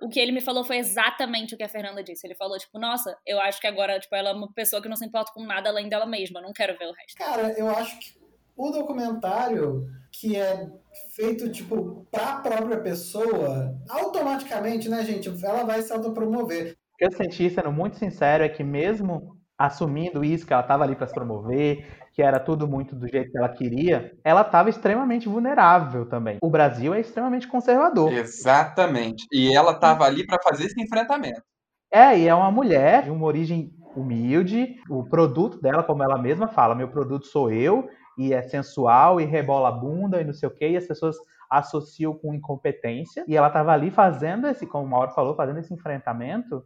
o 0.00 0.08
que 0.08 0.20
ele 0.20 0.32
me 0.32 0.40
falou 0.40 0.64
foi 0.64 0.78
exatamente 0.78 1.54
o 1.54 1.58
que 1.58 1.64
a 1.64 1.68
Fernanda 1.68 2.02
disse. 2.02 2.26
Ele 2.26 2.34
falou, 2.34 2.56
tipo, 2.58 2.78
nossa, 2.78 3.16
eu 3.26 3.40
acho 3.40 3.60
que 3.60 3.66
agora, 3.66 3.98
tipo, 3.98 4.14
ela 4.14 4.30
é 4.30 4.32
uma 4.32 4.52
pessoa 4.52 4.80
que 4.80 4.88
não 4.88 4.96
se 4.96 5.04
importa 5.04 5.32
com 5.32 5.44
nada 5.44 5.68
além 5.68 5.88
dela 5.88 6.06
mesma, 6.06 6.40
não 6.40 6.52
quero 6.52 6.78
ver 6.78 6.86
o 6.86 6.92
resto. 6.92 7.16
Cara, 7.16 7.52
eu 7.58 7.68
acho 7.68 7.98
que 7.98 8.18
o 8.56 8.70
documentário 8.70 9.86
que 10.12 10.36
é 10.36 10.68
feito, 11.14 11.50
tipo, 11.50 12.06
pra 12.10 12.40
própria 12.40 12.80
pessoa, 12.80 13.76
automaticamente, 13.88 14.88
né, 14.88 15.04
gente, 15.04 15.28
ela 15.44 15.64
vai 15.64 15.80
se 15.82 15.92
autopromover. 15.92 16.76
O 16.94 16.96
que 16.98 17.04
eu 17.04 17.12
senti, 17.12 17.48
sendo 17.50 17.70
muito 17.70 17.96
sincero, 17.96 18.42
é 18.42 18.48
que 18.48 18.64
mesmo 18.64 19.37
assumindo 19.58 20.24
isso, 20.24 20.46
que 20.46 20.52
ela 20.52 20.62
estava 20.62 20.84
ali 20.84 20.94
para 20.94 21.08
se 21.08 21.14
promover, 21.14 21.84
que 22.12 22.22
era 22.22 22.38
tudo 22.38 22.68
muito 22.68 22.94
do 22.94 23.08
jeito 23.08 23.30
que 23.30 23.38
ela 23.38 23.48
queria, 23.48 24.16
ela 24.22 24.42
estava 24.42 24.70
extremamente 24.70 25.28
vulnerável 25.28 26.06
também. 26.06 26.38
O 26.40 26.48
Brasil 26.48 26.94
é 26.94 27.00
extremamente 27.00 27.48
conservador. 27.48 28.12
Exatamente. 28.12 29.26
E 29.32 29.54
ela 29.54 29.72
estava 29.72 30.04
ali 30.04 30.24
para 30.24 30.40
fazer 30.42 30.66
esse 30.66 30.80
enfrentamento. 30.80 31.42
É, 31.90 32.18
e 32.18 32.28
é 32.28 32.34
uma 32.34 32.50
mulher 32.50 33.04
de 33.04 33.10
uma 33.10 33.26
origem 33.26 33.72
humilde. 33.96 34.76
O 34.88 35.04
produto 35.04 35.60
dela, 35.60 35.82
como 35.82 36.02
ela 36.02 36.18
mesma 36.18 36.48
fala, 36.48 36.74
meu 36.74 36.88
produto 36.88 37.26
sou 37.26 37.50
eu, 37.50 37.88
e 38.16 38.32
é 38.32 38.42
sensual, 38.42 39.20
e 39.20 39.24
rebola 39.24 39.68
a 39.68 39.72
bunda, 39.72 40.20
e 40.20 40.24
não 40.24 40.32
sei 40.32 40.48
o 40.48 40.54
quê, 40.54 40.70
e 40.70 40.76
as 40.76 40.86
pessoas 40.86 41.16
associam 41.50 42.14
com 42.14 42.34
incompetência. 42.34 43.24
E 43.26 43.36
ela 43.36 43.48
estava 43.48 43.72
ali 43.72 43.90
fazendo 43.90 44.46
esse, 44.46 44.66
como 44.66 44.84
o 44.84 44.88
Mauro 44.88 45.12
falou, 45.12 45.34
fazendo 45.34 45.60
esse 45.60 45.72
enfrentamento, 45.72 46.64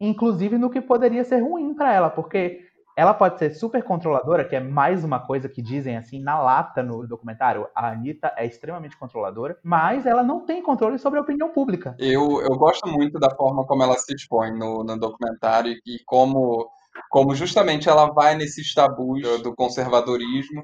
inclusive 0.00 0.58
no 0.58 0.70
que 0.70 0.80
poderia 0.80 1.24
ser 1.24 1.40
ruim 1.40 1.74
para 1.74 1.92
ela, 1.92 2.10
porque 2.10 2.64
ela 2.96 3.12
pode 3.12 3.38
ser 3.38 3.50
super 3.54 3.82
controladora, 3.82 4.44
que 4.44 4.54
é 4.54 4.60
mais 4.60 5.02
uma 5.02 5.18
coisa 5.18 5.48
que 5.48 5.60
dizem 5.60 5.96
assim 5.96 6.20
na 6.20 6.40
lata 6.40 6.82
no 6.82 7.06
documentário. 7.06 7.66
A 7.74 7.90
Anitta 7.90 8.32
é 8.36 8.46
extremamente 8.46 8.96
controladora, 8.96 9.58
mas 9.64 10.06
ela 10.06 10.22
não 10.22 10.46
tem 10.46 10.62
controle 10.62 10.98
sobre 10.98 11.18
a 11.18 11.22
opinião 11.22 11.48
pública. 11.48 11.96
Eu, 11.98 12.40
eu 12.40 12.56
gosto 12.56 12.88
muito 12.88 13.18
da 13.18 13.34
forma 13.34 13.66
como 13.66 13.82
ela 13.82 13.96
se 13.98 14.14
expõe 14.14 14.52
no, 14.52 14.84
no 14.84 14.96
documentário 14.96 15.72
e 15.84 15.98
como, 16.06 16.68
como 17.10 17.34
justamente 17.34 17.88
ela 17.88 18.12
vai 18.12 18.36
nesses 18.36 18.72
tabus 18.72 19.42
do 19.42 19.54
conservadorismo 19.54 20.62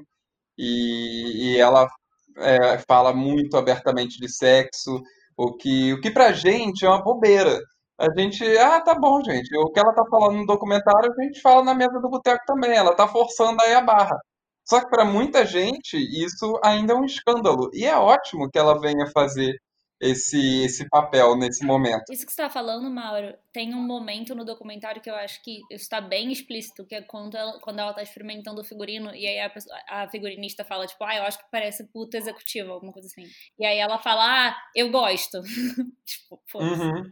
e, 0.57 1.51
e 1.51 1.57
ela 1.57 1.89
é, 2.37 2.77
fala 2.87 3.13
muito 3.13 3.57
abertamente 3.57 4.17
de 4.17 4.29
sexo, 4.29 5.01
o 5.35 5.53
que, 5.57 5.93
o 5.93 5.99
que 5.99 6.11
pra 6.11 6.31
gente 6.31 6.85
é 6.85 6.89
uma 6.89 7.03
bobeira 7.03 7.59
a 8.01 8.19
gente, 8.19 8.43
ah, 8.57 8.81
tá 8.81 8.95
bom, 8.95 9.23
gente. 9.23 9.55
O 9.57 9.69
que 9.69 9.79
ela 9.79 9.93
tá 9.93 10.03
falando 10.09 10.37
no 10.37 10.45
documentário, 10.45 11.11
a 11.11 11.23
gente 11.23 11.39
fala 11.39 11.63
na 11.63 11.75
mesa 11.75 11.99
do 11.99 12.09
boteco 12.09 12.43
também. 12.47 12.71
Ela 12.71 12.95
tá 12.95 13.07
forçando 13.07 13.61
aí 13.61 13.73
a 13.73 13.81
barra. 13.81 14.19
Só 14.67 14.79
que 14.79 14.89
para 14.89 15.05
muita 15.05 15.45
gente, 15.45 15.97
isso 15.97 16.59
ainda 16.63 16.93
é 16.93 16.95
um 16.95 17.05
escândalo. 17.05 17.69
E 17.73 17.85
é 17.85 17.95
ótimo 17.95 18.49
que 18.49 18.57
ela 18.57 18.79
venha 18.79 19.05
fazer 19.13 19.55
esse, 20.01 20.63
esse 20.63 20.89
papel 20.89 21.35
nesse 21.35 21.63
momento. 21.63 22.11
Isso 22.11 22.25
que 22.25 22.31
você 22.31 22.41
está 22.41 22.49
falando, 22.49 22.89
Mauro, 22.89 23.35
tem 23.53 23.75
um 23.75 23.81
momento 23.81 24.33
no 24.33 24.43
documentário 24.43 24.99
que 24.99 25.09
eu 25.09 25.15
acho 25.15 25.41
que 25.43 25.61
está 25.69 26.01
bem 26.01 26.31
explícito, 26.31 26.85
que 26.85 26.95
é 26.95 27.01
quando 27.01 27.37
ela, 27.37 27.59
quando 27.61 27.79
ela 27.79 27.93
tá 27.93 28.01
experimentando 28.01 28.61
o 28.61 28.63
figurino, 28.63 29.13
e 29.13 29.27
aí 29.27 29.39
a, 29.39 29.49
pessoa, 29.49 29.75
a 29.87 30.09
figurinista 30.09 30.63
fala, 30.63 30.87
tipo, 30.87 31.03
ah, 31.03 31.15
eu 31.15 31.23
acho 31.23 31.37
que 31.37 31.51
parece 31.51 31.83
puta 31.91 32.17
executiva, 32.17 32.71
alguma 32.71 32.91
coisa 32.91 33.07
assim. 33.07 33.25
E 33.59 33.65
aí 33.65 33.77
ela 33.77 33.99
fala, 33.99 34.49
ah, 34.49 34.57
eu 34.75 34.89
gosto. 34.89 35.39
tipo, 36.03 36.41
Uhum. 36.55 37.11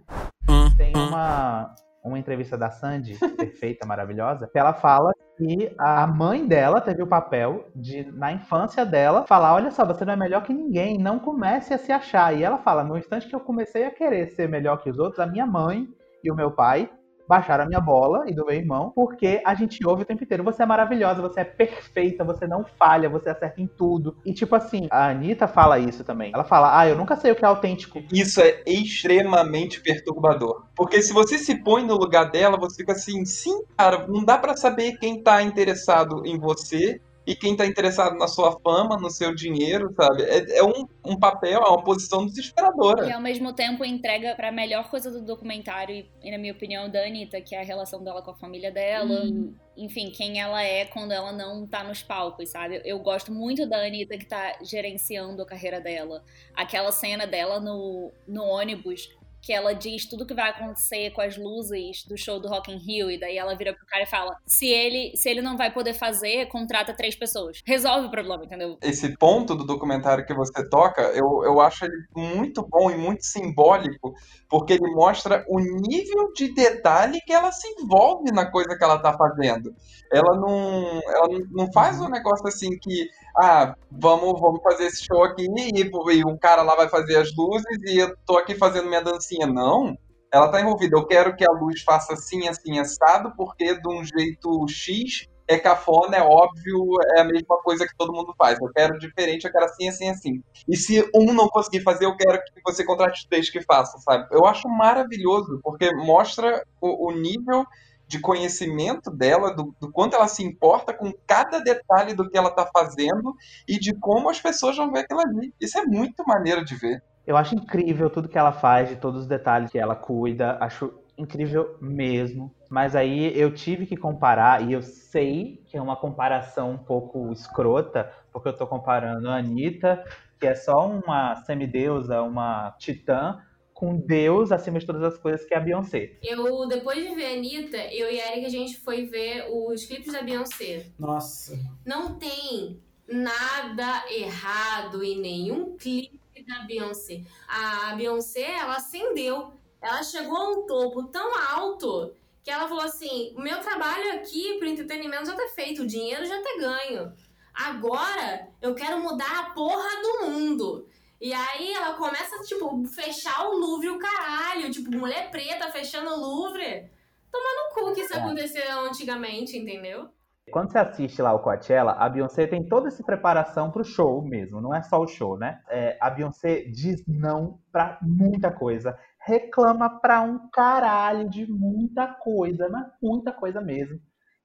Tem 0.80 0.94
uma, 0.96 1.76
uma 2.02 2.18
entrevista 2.18 2.58
da 2.58 2.72
Sandy, 2.72 3.20
perfeita, 3.36 3.86
maravilhosa, 3.86 4.48
que 4.48 4.58
ela 4.58 4.74
fala 4.74 5.12
que 5.38 5.76
a 5.78 6.08
mãe 6.08 6.48
dela 6.48 6.80
teve 6.80 7.04
o 7.04 7.08
papel 7.08 7.68
de, 7.76 8.10
na 8.14 8.32
infância 8.32 8.86
dela, 8.86 9.26
falar: 9.28 9.54
olha 9.54 9.72
só, 9.72 9.86
você 9.86 10.06
não 10.06 10.14
é 10.14 10.16
melhor 10.16 10.42
que 10.42 10.54
ninguém, 10.54 10.98
não 10.98 11.20
comece 11.20 11.74
a 11.74 11.78
se 11.78 11.92
achar. 11.92 12.34
E 12.34 12.46
ela 12.46 12.60
fala: 12.60 12.82
no 12.82 12.98
instante 12.98 13.28
que 13.28 13.36
eu 13.36 13.42
comecei 13.42 13.84
a 13.84 13.92
querer 13.92 14.30
ser 14.30 14.48
melhor 14.48 14.78
que 14.78 14.90
os 14.90 14.98
outros, 14.98 15.20
a 15.20 15.28
minha 15.28 15.46
mãe 15.46 15.86
e 16.24 16.32
o 16.32 16.36
meu 16.36 16.50
pai 16.50 16.90
baixaram 17.30 17.64
a 17.64 17.68
minha 17.68 17.80
bola 17.80 18.24
e 18.28 18.34
do 18.34 18.44
meu 18.44 18.56
irmão, 18.56 18.92
porque 18.96 19.40
a 19.46 19.54
gente 19.54 19.86
ouve 19.86 20.02
o 20.02 20.06
tempo 20.06 20.24
inteiro. 20.24 20.44
Você 20.44 20.64
é 20.64 20.66
maravilhosa, 20.66 21.22
você 21.22 21.42
é 21.42 21.44
perfeita, 21.44 22.24
você 22.24 22.48
não 22.48 22.66
falha, 22.66 23.08
você 23.08 23.30
acerta 23.30 23.62
em 23.62 23.68
tudo. 23.68 24.18
E 24.26 24.34
tipo 24.34 24.56
assim, 24.56 24.88
a 24.90 25.10
Anitta 25.10 25.48
fala 25.48 25.78
isso 25.78 26.04
também. 26.04 26.32
Ela 26.34 26.44
fala, 26.44 26.80
ah, 26.80 26.88
eu 26.88 26.98
nunca 26.98 27.16
sei 27.16 27.32
o 27.32 27.36
que 27.36 27.46
é 27.46 27.48
autêntico. 27.48 28.02
Isso 28.12 28.42
é 28.42 28.64
extremamente 28.66 29.80
perturbador. 29.80 30.64
Porque 30.76 31.04
se 31.04 31.14
você 31.14 31.38
se 31.38 31.64
põe 31.64 31.86
no 31.86 31.96
lugar 31.96 32.32
dela, 32.32 32.58
você 32.58 32.78
fica 32.78 32.94
assim, 32.94 33.24
sim, 33.26 33.62
cara, 33.78 34.08
não 34.08 34.26
dá 34.26 34.36
para 34.36 34.58
saber 34.58 34.98
quem 34.98 35.22
tá 35.22 35.44
interessado 35.44 36.26
em 36.26 36.40
você 36.40 37.00
e 37.30 37.36
quem 37.36 37.56
tá 37.56 37.64
interessado 37.64 38.18
na 38.18 38.28
sua 38.28 38.60
fama, 38.60 38.98
no 38.98 39.12
seu 39.12 39.36
dinheiro, 39.36 39.94
sabe? 39.96 40.24
É, 40.24 40.58
é 40.58 40.64
um, 40.64 40.88
um, 41.06 41.16
papel, 41.16 41.62
é 41.62 41.70
uma 41.70 41.84
posição 41.84 42.26
desesperadora. 42.26 43.08
E 43.08 43.12
ao 43.12 43.22
mesmo 43.22 43.54
tempo 43.54 43.86
entrega 43.86 44.34
pra 44.34 44.52
melhor 44.52 44.90
coisa 44.90 45.12
do 45.12 45.22
documentário, 45.22 46.04
e, 46.24 46.32
na 46.32 46.40
minha 46.40 46.54
opinião, 46.54 46.90
da 46.90 47.06
Anitta, 47.06 47.40
que 47.40 47.54
é 47.54 47.62
a 47.62 47.64
relação 47.64 48.04
dela 48.04 48.24
com 48.24 48.32
a 48.32 48.36
família 48.36 48.72
dela, 48.72 49.26
hum. 49.26 49.54
enfim, 49.78 50.10
quem 50.10 50.42
ela 50.42 50.64
é 50.64 50.86
quando 50.86 51.12
ela 51.12 51.32
não 51.32 51.68
tá 51.68 51.84
nos 51.84 52.02
palcos, 52.02 52.50
sabe? 52.50 52.78
Eu, 52.78 52.82
eu 52.84 53.00
gosto 53.00 53.32
muito 53.32 53.70
da 53.70 53.78
Anitta 53.78 54.18
que 54.18 54.26
tá 54.26 54.58
gerenciando 54.64 55.44
a 55.44 55.46
carreira 55.46 55.80
dela. 55.80 56.24
Aquela 56.56 56.92
cena 56.92 57.28
dela 57.28 57.60
no, 57.60 58.12
no 58.28 58.44
ônibus 58.44 59.08
que 59.42 59.54
ela 59.54 59.74
diz 59.74 60.08
tudo 60.08 60.26
que 60.26 60.34
vai 60.34 60.50
acontecer 60.50 61.12
com 61.12 61.22
as 61.22 61.38
luzes 61.38 62.06
do 62.06 62.18
show 62.18 62.40
do 62.40 62.48
Rock 62.48 62.72
in 62.72 62.78
Rio 62.78 63.10
e 63.10 63.20
daí 63.20 63.38
ela 63.38 63.56
vira 63.56 63.74
pro 63.74 63.86
cara 63.86 64.04
e 64.04 64.08
fala: 64.08 64.38
"Se 64.46 64.68
ele, 64.68 65.16
se 65.16 65.30
ele 65.30 65.42
não 65.42 65.58
vai 65.58 65.72
poder 65.74 65.94
fazer, 65.94 66.48
contrata 66.48 66.94
três 66.94 67.16
pessoas". 67.16 67.62
Resolve 67.66 68.08
o 68.08 68.12
problema, 68.12 68.44
entendeu? 68.44 68.78
Esse 68.82 69.18
ponto 69.18 69.56
do 69.56 69.66
documentário 69.66 70.26
que 70.26 70.34
você 70.34 70.68
toca, 70.70 71.02
eu, 71.14 71.44
eu 71.44 71.60
acho 71.62 71.86
ele 71.86 72.06
muito 72.16 72.66
bom 72.68 72.92
e 72.92 72.96
muito 72.96 73.26
simbólico, 73.26 74.14
porque 74.50 74.74
ele 74.74 74.92
mostra 74.94 75.46
o 75.48 75.60
nível 75.60 76.32
de 76.34 76.54
detalhe 76.54 77.22
que 77.22 77.34
ela 77.34 77.52
se 77.52 77.68
envolve 77.80 78.32
na 78.32 78.50
coisa 78.50 78.78
que 78.78 78.84
ela 78.84 79.00
tá 79.00 79.14
fazendo. 79.14 79.74
Ela 80.12 80.36
não, 80.36 81.02
ela 81.08 81.28
não 81.52 81.72
faz 81.72 82.02
um 82.02 82.10
negócio 82.10 82.48
assim 82.48 82.78
que 82.80 83.08
ah, 83.38 83.76
vamos, 83.92 84.40
vamos 84.40 84.62
fazer 84.62 84.86
esse 84.86 85.06
show 85.06 85.24
aqui 85.24 85.48
e, 85.48 85.82
e 85.82 86.26
um 86.26 86.38
cara 86.38 86.62
lá 86.62 86.76
vai 86.76 86.90
fazer 86.90 87.18
as 87.18 87.34
luzes 87.36 87.78
e 87.86 87.98
eu 87.98 88.16
tô 88.26 88.38
aqui 88.38 88.56
fazendo 88.56 88.88
minha 88.88 89.02
dancinha. 89.30 89.48
Não, 89.48 89.96
ela 90.34 90.50
tá 90.50 90.60
envolvida. 90.60 90.98
Eu 90.98 91.06
quero 91.06 91.36
que 91.36 91.48
a 91.48 91.52
luz 91.52 91.82
faça 91.82 92.14
assim, 92.14 92.48
assim, 92.48 92.80
assado, 92.80 93.34
porque 93.36 93.80
de 93.80 93.88
um 93.88 94.04
jeito 94.04 94.68
X 94.68 95.28
é 95.48 95.58
cafona, 95.58 96.18
é 96.18 96.22
óbvio, 96.22 96.86
é 97.18 97.22
a 97.22 97.24
mesma 97.24 97.58
coisa 97.64 97.88
que 97.88 97.96
todo 97.98 98.14
mundo 98.14 98.34
faz. 98.38 98.60
Eu 98.62 98.70
quero 98.72 99.00
diferente, 99.00 99.46
eu 99.46 99.52
quero 99.52 99.66
assim, 99.66 99.90
assim, 99.90 100.10
assim. 100.10 100.44
E 100.68 100.78
se 100.78 101.10
um 101.16 101.34
não 101.34 101.48
conseguir 101.48 101.82
fazer, 101.82 102.06
eu 102.06 102.16
quero 102.16 102.38
que 102.38 102.62
você 102.64 102.86
contrate 102.86 103.28
três 103.28 103.50
que 103.50 103.62
façam, 103.62 104.00
sabe? 104.00 104.28
Eu 104.32 104.46
acho 104.46 104.70
maravilhoso, 104.70 105.60
porque 105.64 105.92
mostra 105.96 106.64
o, 106.80 107.10
o 107.10 107.12
nível 107.12 107.66
de 108.06 108.20
conhecimento 108.20 109.12
dela, 109.12 109.56
do, 109.56 109.76
do, 109.80 109.92
quanto 109.92 110.16
ela 110.16 110.28
se 110.28 110.44
importa 110.44 110.94
com 110.94 111.12
cada 111.28 111.60
detalhe 111.60 112.16
do 112.16 112.28
que 112.28 112.38
ela 112.38 112.50
está 112.50 112.68
fazendo 112.72 113.36
e 113.68 113.80
de 113.80 113.94
como 114.00 114.30
as 114.30 114.42
pessoas 114.42 114.78
vão 114.78 114.92
ver 114.92 115.02
aquilo 115.02 115.20
ali. 115.20 115.54
Isso 115.60 115.78
é 115.78 115.86
muito 115.86 116.24
maneiro 116.26 116.66
de 116.66 116.76
ver. 116.76 117.04
Eu 117.30 117.38
acho 117.38 117.54
incrível 117.54 118.10
tudo 118.10 118.28
que 118.28 118.40
ela 118.40 118.52
faz, 118.52 118.90
de 118.90 118.96
todos 118.96 119.22
os 119.22 119.28
detalhes 119.28 119.70
que 119.70 119.78
ela 119.78 119.96
cuida. 119.96 120.58
Acho 120.60 120.92
incrível 121.16 121.78
mesmo. 121.80 122.52
Mas 122.68 122.96
aí 122.96 123.40
eu 123.40 123.54
tive 123.54 123.86
que 123.86 123.96
comparar, 123.96 124.68
e 124.68 124.74
eu 124.74 124.82
sei 124.82 125.62
que 125.68 125.78
é 125.78 125.82
uma 125.82 125.96
comparação 125.96 126.72
um 126.72 126.78
pouco 126.80 127.32
escrota, 127.32 128.12
porque 128.34 128.48
eu 128.48 128.54
estou 128.54 128.66
comparando 128.66 129.30
a 129.30 129.38
Anitta, 129.38 130.04
que 130.40 130.48
é 130.48 130.56
só 130.56 130.90
uma 130.90 131.36
semideusa, 131.36 132.20
uma 132.24 132.72
titã, 132.80 133.40
com 133.76 133.96
Deus 133.96 134.52
acima 134.52 134.80
de 134.80 134.88
todas 134.88 135.04
as 135.04 135.16
coisas, 135.20 135.46
que 135.46 135.54
é 135.54 135.58
a 135.58 135.62
Beyoncé. 135.62 136.18
Eu, 136.24 136.68
depois 136.68 136.98
de 136.98 137.14
ver 137.14 137.28
a 137.28 137.34
Anitta, 137.34 137.78
eu 137.78 138.12
e 138.12 138.20
a 138.20 138.32
Erika, 138.32 138.48
a 138.48 138.50
gente 138.50 138.76
foi 138.80 139.06
ver 139.06 139.46
os 139.52 139.86
clipes 139.86 140.12
da 140.12 140.24
Beyoncé. 140.24 140.88
Nossa. 140.98 141.56
Não 141.86 142.16
tem 142.18 142.82
nada 143.08 144.04
errado 144.10 145.04
em 145.04 145.22
nenhum 145.22 145.78
clipe 145.78 146.19
da 146.50 146.64
Beyoncé. 146.64 147.22
A 147.48 147.96
Beyoncé, 147.96 148.42
ela 148.42 148.76
acendeu. 148.76 149.54
Ela 149.80 150.04
chegou 150.04 150.36
a 150.36 150.50
um 150.50 150.66
topo 150.66 151.04
tão 151.04 151.32
alto 151.56 152.14
que 152.44 152.50
ela 152.50 152.68
falou 152.68 152.84
assim: 152.84 153.34
o 153.38 153.42
meu 153.42 153.60
trabalho 153.62 154.14
aqui 154.16 154.58
pro 154.58 154.68
entretenimento 154.68 155.28
já 155.28 155.36
tá 155.36 155.48
feito, 155.54 155.84
o 155.84 155.88
dinheiro 155.88 156.26
já 156.26 156.42
tá 156.42 156.58
ganho. 156.60 157.14
Agora 157.54 158.48
eu 158.62 158.74
quero 158.74 159.02
mudar 159.02 159.40
a 159.40 159.50
porra 159.52 160.02
do 160.02 160.26
mundo. 160.26 160.88
E 161.22 161.34
aí 161.34 161.74
ela 161.74 161.94
começa, 161.94 162.42
tipo, 162.44 162.86
fechar 162.88 163.50
o 163.50 163.58
Louvre 163.58 163.90
o 163.90 164.00
caralho. 164.00 164.72
Tipo, 164.72 164.92
mulher 164.92 165.30
preta 165.30 165.70
fechando 165.70 166.10
o 166.10 166.20
Louvre. 166.20 166.90
Toma 167.30 167.50
no 167.56 167.74
cu 167.74 167.94
que 167.94 168.02
isso 168.02 168.14
é. 168.14 168.18
aconteceu 168.18 168.80
antigamente, 168.82 169.58
entendeu? 169.58 170.10
Quando 170.52 170.72
você 170.72 170.78
assiste 170.80 171.22
lá 171.22 171.34
o 171.34 171.40
Coachella, 171.40 171.94
a 171.94 172.10
Beyoncé 172.10 172.48
tem 172.48 172.68
toda 172.68 172.88
essa 172.88 173.04
preparação 173.04 173.72
pro 173.72 173.84
show 173.84 174.22
mesmo, 174.22 174.62
não 174.62 174.74
é 174.74 174.82
só 174.82 175.00
o 175.00 175.08
show, 175.08 175.38
né? 175.38 175.62
É, 175.70 175.98
a 176.02 176.10
Beyoncé 176.10 176.62
diz 176.64 177.04
não 177.08 177.60
pra 177.72 177.98
muita 178.02 178.52
coisa, 178.52 178.98
reclama 179.20 180.00
pra 180.00 180.22
um 180.22 180.50
caralho 180.50 181.30
de 181.30 181.46
muita 181.50 182.08
coisa, 182.08 182.68
mas 182.70 182.88
muita 183.02 183.32
coisa 183.32 183.62
mesmo. 183.62 184.00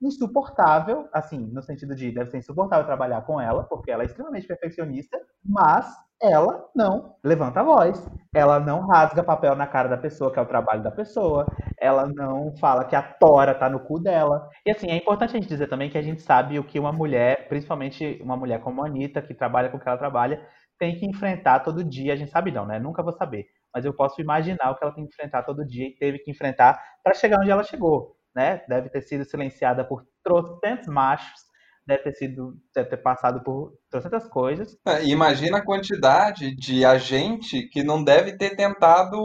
Insuportável, 0.05 1.09
assim, 1.15 1.39
no 1.39 1.63
sentido 1.63 1.95
de 1.95 2.13
deve 2.13 2.31
ser 2.31 2.37
insuportável 2.37 2.85
trabalhar 2.85 3.23
com 3.23 3.41
ela, 3.41 3.65
porque 3.65 3.91
ela 3.91 4.03
é 4.03 4.07
extremamente 4.07 4.47
perfeccionista, 4.47 5.19
mas 5.43 5.87
ela 6.23 6.69
não 6.77 7.17
levanta 7.25 7.61
a 7.61 7.63
voz, 7.63 8.07
ela 8.35 8.61
não 8.61 8.87
rasga 8.87 9.25
papel 9.25 9.57
na 9.57 9.67
cara 9.67 9.89
da 9.89 9.97
pessoa, 9.97 10.31
que 10.31 10.39
é 10.39 10.43
o 10.43 10.47
trabalho 10.47 10.83
da 10.83 10.91
pessoa, 10.91 11.47
ela 11.81 12.07
não 12.07 12.55
fala 12.59 12.85
que 12.85 12.95
a 12.95 13.03
tora 13.03 13.55
tá 13.55 13.67
no 13.71 13.81
cu 13.81 13.99
dela. 13.99 14.47
E 14.67 14.71
assim, 14.71 14.91
é 14.91 14.97
importante 14.97 15.31
a 15.31 15.41
gente 15.41 15.49
dizer 15.49 15.69
também 15.69 15.89
que 15.89 15.97
a 15.97 16.03
gente 16.03 16.21
sabe 16.21 16.59
o 16.59 16.65
que 16.65 16.79
uma 16.79 16.93
mulher, 16.93 17.49
principalmente 17.49 18.21
uma 18.23 18.37
mulher 18.37 18.61
como 18.61 18.83
a 18.83 18.87
Anitta, 18.87 19.23
que 19.23 19.33
trabalha 19.33 19.71
com 19.71 19.79
o 19.79 19.81
que 19.81 19.89
ela 19.89 19.97
trabalha, 19.97 20.47
tem 20.79 20.99
que 20.99 21.07
enfrentar 21.07 21.61
todo 21.61 21.83
dia. 21.83 22.13
A 22.13 22.17
gente 22.17 22.31
sabe 22.31 22.51
não, 22.51 22.67
né? 22.67 22.79
Nunca 22.79 23.03
vou 23.03 23.13
saber. 23.13 23.47
Mas 23.75 23.85
eu 23.85 23.95
posso 23.95 24.21
imaginar 24.21 24.71
o 24.71 24.77
que 24.77 24.85
ela 24.85 24.95
tem 24.95 25.07
que 25.07 25.13
enfrentar 25.15 25.43
todo 25.45 25.67
dia 25.67 25.89
e 25.89 25.97
teve 25.97 26.19
que 26.19 26.31
enfrentar 26.31 26.79
para 27.03 27.15
chegar 27.15 27.41
onde 27.41 27.51
ela 27.51 27.65
chegou. 27.65 28.14
Né? 28.35 28.63
Deve 28.69 28.89
ter 28.89 29.03
sido 29.03 29.25
silenciada 29.25 29.85
por 29.85 30.05
trocentos 30.23 30.89
machos 30.89 31.45
deve 31.87 32.03
ter 32.03 32.15
sido 32.15 32.55
deve 32.75 32.89
ter 32.89 32.97
passado 32.97 33.43
por 33.43 33.75
tantas 33.91 34.27
coisas. 34.29 34.77
É, 34.87 35.05
imagina 35.05 35.59
a 35.59 35.65
quantidade 35.65 36.55
de 36.57 36.85
agente 36.85 37.69
que 37.69 37.83
não 37.83 38.03
deve 38.03 38.37
ter 38.37 38.57
tentado 38.57 39.19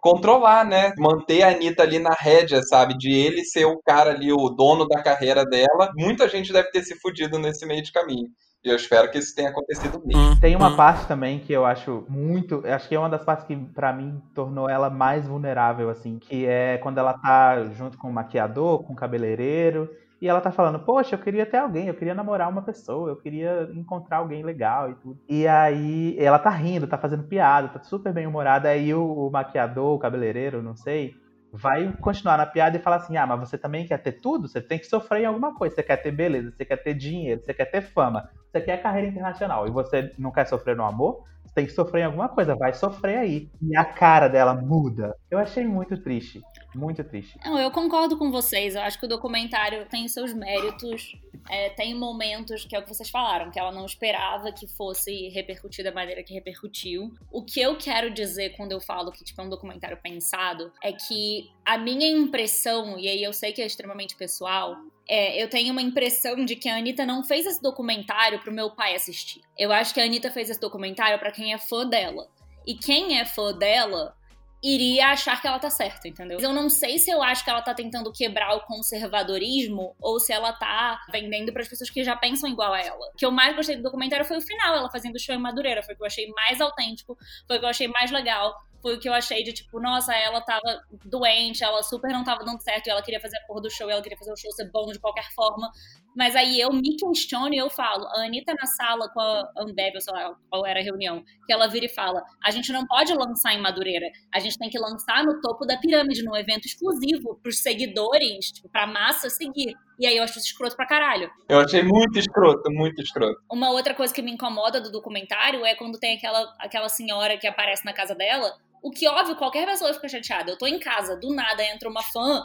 controlar, 0.00 0.64
né? 0.64 0.92
Manter 0.98 1.42
a 1.42 1.48
Anitta 1.48 1.82
ali 1.82 1.98
na 1.98 2.14
rédea, 2.18 2.62
sabe? 2.62 2.96
De 2.96 3.12
ele 3.12 3.44
ser 3.44 3.66
o 3.66 3.80
cara 3.84 4.10
ali, 4.10 4.32
o 4.32 4.48
dono 4.48 4.86
da 4.86 5.02
carreira 5.02 5.44
dela. 5.44 5.90
Muita 5.96 6.28
gente 6.28 6.52
deve 6.52 6.70
ter 6.70 6.82
se 6.82 6.98
fudido 6.98 7.38
nesse 7.38 7.66
meio 7.66 7.82
de 7.82 7.92
caminho. 7.92 8.28
E 8.64 8.68
eu 8.68 8.76
espero 8.76 9.10
que 9.10 9.18
isso 9.18 9.34
tenha 9.34 9.50
acontecido 9.50 10.02
mesmo. 10.04 10.40
Tem 10.40 10.56
uma 10.56 10.76
parte 10.76 11.06
também 11.06 11.38
que 11.38 11.52
eu 11.52 11.64
acho 11.64 12.04
muito. 12.08 12.62
Acho 12.66 12.88
que 12.88 12.94
é 12.94 12.98
uma 12.98 13.08
das 13.08 13.24
partes 13.24 13.46
que, 13.46 13.56
para 13.56 13.92
mim, 13.92 14.20
tornou 14.34 14.68
ela 14.68 14.90
mais 14.90 15.26
vulnerável, 15.26 15.88
assim. 15.90 16.18
Que 16.18 16.44
é 16.46 16.76
quando 16.78 16.98
ela 16.98 17.14
tá 17.14 17.64
junto 17.66 17.96
com 17.96 18.08
o 18.08 18.12
maquiador, 18.12 18.82
com 18.82 18.92
o 18.92 18.96
cabeleireiro. 18.96 19.88
E 20.20 20.28
ela 20.28 20.40
tá 20.40 20.50
falando, 20.50 20.80
poxa, 20.80 21.14
eu 21.14 21.20
queria 21.20 21.46
ter 21.46 21.58
alguém, 21.58 21.86
eu 21.86 21.94
queria 21.94 22.14
namorar 22.14 22.48
uma 22.48 22.60
pessoa, 22.60 23.08
eu 23.08 23.16
queria 23.16 23.70
encontrar 23.72 24.16
alguém 24.16 24.42
legal 24.42 24.90
e 24.90 24.94
tudo. 24.96 25.20
E 25.28 25.46
aí 25.46 26.16
ela 26.18 26.40
tá 26.40 26.50
rindo, 26.50 26.88
tá 26.88 26.98
fazendo 26.98 27.22
piada, 27.22 27.68
tá 27.68 27.80
super 27.84 28.12
bem 28.12 28.26
humorada. 28.26 28.68
Aí 28.68 28.92
o, 28.92 29.28
o 29.28 29.30
maquiador, 29.30 29.94
o 29.94 29.98
cabeleireiro, 29.98 30.60
não 30.60 30.74
sei, 30.74 31.14
vai 31.52 31.92
continuar 32.00 32.36
na 32.36 32.46
piada 32.46 32.76
e 32.76 32.80
falar 32.80 32.96
assim: 32.96 33.16
ah, 33.16 33.26
mas 33.26 33.38
você 33.38 33.56
também 33.56 33.86
quer 33.86 33.98
ter 33.98 34.12
tudo? 34.12 34.48
Você 34.48 34.60
tem 34.60 34.78
que 34.78 34.86
sofrer 34.86 35.22
em 35.22 35.26
alguma 35.26 35.54
coisa. 35.54 35.76
Você 35.76 35.84
quer 35.84 35.98
ter 35.98 36.10
beleza, 36.10 36.50
você 36.50 36.64
quer 36.64 36.76
ter 36.78 36.94
dinheiro, 36.94 37.40
você 37.40 37.54
quer 37.54 37.66
ter 37.66 37.82
fama, 37.82 38.28
você 38.50 38.60
quer 38.60 38.82
carreira 38.82 39.08
internacional 39.08 39.66
e 39.66 39.70
você 39.70 40.12
não 40.18 40.30
quer 40.30 40.46
sofrer 40.46 40.76
no 40.76 40.84
amor? 40.84 41.24
Você 41.44 41.54
tem 41.54 41.66
que 41.66 41.72
sofrer 41.72 42.02
em 42.02 42.04
alguma 42.04 42.28
coisa, 42.28 42.54
vai 42.54 42.72
sofrer 42.74 43.18
aí. 43.18 43.50
E 43.62 43.76
a 43.76 43.84
cara 43.84 44.28
dela 44.28 44.54
muda. 44.54 45.16
Eu 45.30 45.38
achei 45.38 45.64
muito 45.64 45.96
triste. 45.96 46.42
Muito 46.74 47.02
triste. 47.02 47.38
Não, 47.44 47.58
eu 47.58 47.70
concordo 47.70 48.18
com 48.18 48.30
vocês. 48.30 48.74
Eu 48.74 48.82
acho 48.82 48.98
que 48.98 49.06
o 49.06 49.08
documentário 49.08 49.86
tem 49.86 50.06
seus 50.08 50.32
méritos. 50.34 51.16
É, 51.50 51.70
tem 51.70 51.94
momentos 51.94 52.66
que 52.66 52.76
é 52.76 52.78
o 52.78 52.82
que 52.82 52.88
vocês 52.88 53.08
falaram, 53.08 53.50
que 53.50 53.58
ela 53.58 53.72
não 53.72 53.86
esperava 53.86 54.52
que 54.52 54.66
fosse 54.66 55.28
repercutir 55.28 55.82
da 55.82 55.90
maneira 55.90 56.22
que 56.22 56.34
repercutiu. 56.34 57.10
O 57.32 57.42
que 57.42 57.60
eu 57.60 57.76
quero 57.78 58.10
dizer 58.10 58.50
quando 58.50 58.72
eu 58.72 58.80
falo 58.80 59.10
que 59.10 59.24
tipo, 59.24 59.40
é 59.40 59.44
um 59.44 59.48
documentário 59.48 59.96
pensado 59.96 60.70
é 60.82 60.92
que 60.92 61.50
a 61.64 61.78
minha 61.78 62.06
impressão, 62.06 62.98
e 62.98 63.08
aí 63.08 63.22
eu 63.22 63.32
sei 63.32 63.52
que 63.52 63.62
é 63.62 63.66
extremamente 63.66 64.14
pessoal, 64.14 64.76
é, 65.08 65.42
eu 65.42 65.48
tenho 65.48 65.72
uma 65.72 65.80
impressão 65.80 66.44
de 66.44 66.54
que 66.54 66.68
a 66.68 66.76
Anitta 66.76 67.06
não 67.06 67.24
fez 67.24 67.46
esse 67.46 67.62
documentário 67.62 68.40
pro 68.40 68.52
meu 68.52 68.70
pai 68.70 68.94
assistir. 68.94 69.40
Eu 69.56 69.72
acho 69.72 69.94
que 69.94 70.00
a 70.00 70.04
Anitta 70.04 70.30
fez 70.30 70.50
esse 70.50 70.60
documentário 70.60 71.18
para 71.18 71.32
quem 71.32 71.54
é 71.54 71.58
fã 71.58 71.86
dela. 71.86 72.28
E 72.66 72.74
quem 72.74 73.18
é 73.18 73.24
fã 73.24 73.56
dela 73.56 74.14
iria 74.62 75.08
achar 75.08 75.40
que 75.40 75.46
ela 75.46 75.58
tá 75.58 75.70
certa, 75.70 76.08
entendeu? 76.08 76.38
Eu 76.40 76.52
não 76.52 76.68
sei 76.68 76.98
se 76.98 77.10
eu 77.10 77.22
acho 77.22 77.44
que 77.44 77.50
ela 77.50 77.62
tá 77.62 77.72
tentando 77.72 78.12
quebrar 78.12 78.56
o 78.56 78.66
conservadorismo 78.66 79.94
ou 80.00 80.18
se 80.18 80.32
ela 80.32 80.52
tá 80.52 81.00
vendendo 81.12 81.52
para 81.52 81.62
as 81.62 81.68
pessoas 81.68 81.88
que 81.88 82.02
já 82.02 82.16
pensam 82.16 82.50
igual 82.50 82.72
a 82.72 82.80
ela. 82.80 83.06
O 83.14 83.16
que 83.16 83.24
eu 83.24 83.30
mais 83.30 83.54
gostei 83.54 83.76
do 83.76 83.82
documentário 83.82 84.26
foi 84.26 84.36
o 84.36 84.42
final, 84.42 84.74
ela 84.74 84.90
fazendo 84.90 85.18
show 85.18 85.34
em 85.34 85.38
Madureira, 85.38 85.82
foi 85.82 85.94
o 85.94 85.96
que 85.96 86.02
eu 86.02 86.06
achei 86.06 86.26
mais 86.28 86.60
autêntico, 86.60 87.16
foi 87.46 87.56
o 87.56 87.60
que 87.60 87.64
eu 87.64 87.70
achei 87.70 87.88
mais 87.88 88.10
legal 88.10 88.52
foi 88.80 88.94
o 88.94 89.00
que 89.00 89.08
eu 89.08 89.12
achei 89.12 89.42
de 89.42 89.52
tipo, 89.52 89.80
nossa, 89.80 90.14
ela 90.14 90.40
tava 90.40 90.80
doente, 91.04 91.64
ela 91.64 91.82
super 91.82 92.10
não 92.12 92.24
tava 92.24 92.44
dando 92.44 92.60
certo, 92.62 92.86
e 92.86 92.90
ela 92.90 93.02
queria 93.02 93.20
fazer 93.20 93.36
a 93.38 93.46
porra 93.46 93.62
do 93.62 93.70
show, 93.70 93.88
ela 93.90 94.02
queria 94.02 94.18
fazer 94.18 94.32
o 94.32 94.36
show 94.36 94.50
ser 94.52 94.70
bom 94.70 94.86
de 94.92 94.98
qualquer 94.98 95.28
forma. 95.34 95.70
Mas 96.16 96.34
aí 96.34 96.60
eu 96.60 96.72
me 96.72 96.96
questiono 96.96 97.54
e 97.54 97.58
eu 97.58 97.70
falo, 97.70 98.06
a 98.08 98.24
Anitta 98.24 98.52
na 98.54 98.66
sala 98.66 99.08
com 99.12 99.20
a 99.20 99.52
Ambev, 99.58 99.94
ou 99.94 100.00
sei 100.00 100.12
lá 100.12 100.34
qual 100.50 100.66
era 100.66 100.80
a 100.80 100.82
reunião, 100.82 101.22
que 101.46 101.52
ela 101.52 101.68
vira 101.68 101.86
e 101.86 101.88
fala, 101.88 102.22
a 102.44 102.50
gente 102.50 102.72
não 102.72 102.86
pode 102.86 103.12
lançar 103.14 103.54
em 103.54 103.60
Madureira, 103.60 104.06
a 104.34 104.40
gente 104.40 104.58
tem 104.58 104.68
que 104.68 104.78
lançar 104.78 105.24
no 105.24 105.40
topo 105.40 105.64
da 105.64 105.76
pirâmide, 105.76 106.24
num 106.24 106.36
evento 106.36 106.66
exclusivo, 106.66 107.38
pros 107.42 107.60
seguidores, 107.62 108.46
tipo, 108.46 108.68
pra 108.68 108.86
massa 108.86 109.30
seguir. 109.30 109.74
E 109.98 110.06
aí 110.06 110.16
eu 110.16 110.22
acho 110.22 110.38
isso 110.38 110.48
escroto 110.48 110.76
pra 110.76 110.86
caralho. 110.86 111.28
Eu 111.48 111.58
achei 111.58 111.82
muito 111.82 112.18
escroto, 112.18 112.70
muito 112.70 113.02
escroto. 113.02 113.40
Uma 113.50 113.70
outra 113.70 113.94
coisa 113.94 114.14
que 114.14 114.22
me 114.22 114.30
incomoda 114.30 114.80
do 114.80 114.92
documentário 114.92 115.64
é 115.64 115.74
quando 115.74 115.98
tem 115.98 116.16
aquela, 116.16 116.54
aquela 116.58 116.88
senhora 116.88 117.36
que 117.36 117.46
aparece 117.46 117.84
na 117.84 117.92
casa 117.92 118.14
dela, 118.14 118.56
o 118.82 118.90
que, 118.90 119.08
óbvio, 119.08 119.36
qualquer 119.36 119.66
pessoa 119.66 119.92
fica 119.94 120.08
chateada. 120.08 120.50
Eu 120.50 120.58
tô 120.58 120.66
em 120.66 120.78
casa, 120.78 121.16
do 121.16 121.34
nada 121.34 121.64
entra 121.64 121.88
uma 121.88 122.02
fã 122.02 122.44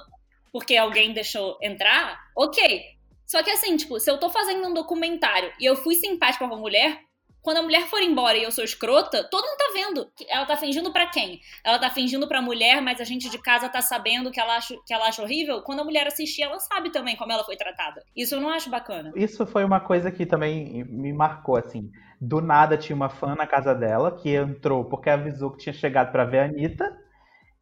porque 0.51 0.77
alguém 0.77 1.13
deixou 1.13 1.57
entrar, 1.61 2.19
ok. 2.37 2.81
Só 3.25 3.41
que 3.41 3.49
assim, 3.49 3.75
tipo, 3.75 3.99
se 3.99 4.11
eu 4.11 4.19
tô 4.19 4.29
fazendo 4.29 4.67
um 4.67 4.73
documentário 4.73 5.51
e 5.59 5.65
eu 5.65 5.75
fui 5.75 5.95
simpática 5.95 6.47
com 6.47 6.53
a 6.53 6.57
mulher, 6.57 6.99
quando 7.43 7.57
a 7.57 7.61
mulher 7.61 7.87
for 7.87 8.01
embora 8.01 8.37
e 8.37 8.43
eu 8.43 8.51
sou 8.51 8.63
escrota, 8.63 9.27
todo 9.29 9.45
mundo 9.45 9.57
tá 9.57 9.71
vendo. 9.73 10.07
Ela 10.29 10.45
tá 10.45 10.55
fingindo 10.55 10.93
para 10.93 11.07
quem? 11.07 11.41
Ela 11.63 11.77
tá 11.77 11.89
fingindo 11.89 12.25
pra 12.25 12.41
mulher, 12.41 12.81
mas 12.81 13.01
a 13.01 13.03
gente 13.03 13.29
de 13.29 13.37
casa 13.37 13.67
tá 13.67 13.81
sabendo 13.81 14.31
que 14.31 14.39
ela, 14.39 14.55
acha, 14.55 14.73
que 14.87 14.93
ela 14.93 15.07
acha 15.07 15.21
horrível. 15.21 15.61
Quando 15.61 15.81
a 15.81 15.83
mulher 15.83 16.07
assistir, 16.07 16.43
ela 16.43 16.57
sabe 16.59 16.89
também 16.89 17.17
como 17.17 17.33
ela 17.33 17.43
foi 17.43 17.57
tratada. 17.57 18.01
Isso 18.15 18.35
eu 18.35 18.39
não 18.39 18.49
acho 18.49 18.69
bacana. 18.69 19.11
Isso 19.13 19.45
foi 19.45 19.65
uma 19.65 19.81
coisa 19.81 20.09
que 20.09 20.25
também 20.25 20.85
me 20.85 21.11
marcou, 21.11 21.57
assim. 21.57 21.91
Do 22.25 22.39
nada 22.41 22.77
tinha 22.77 22.95
uma 22.95 23.09
fã 23.09 23.35
na 23.35 23.45
casa 23.45 23.73
dela 23.75 24.11
que 24.11 24.33
entrou 24.33 24.85
porque 24.85 25.09
avisou 25.09 25.51
que 25.51 25.57
tinha 25.57 25.73
chegado 25.73 26.11
para 26.11 26.23
ver 26.25 26.39
a 26.39 26.45
Anitta. 26.45 26.89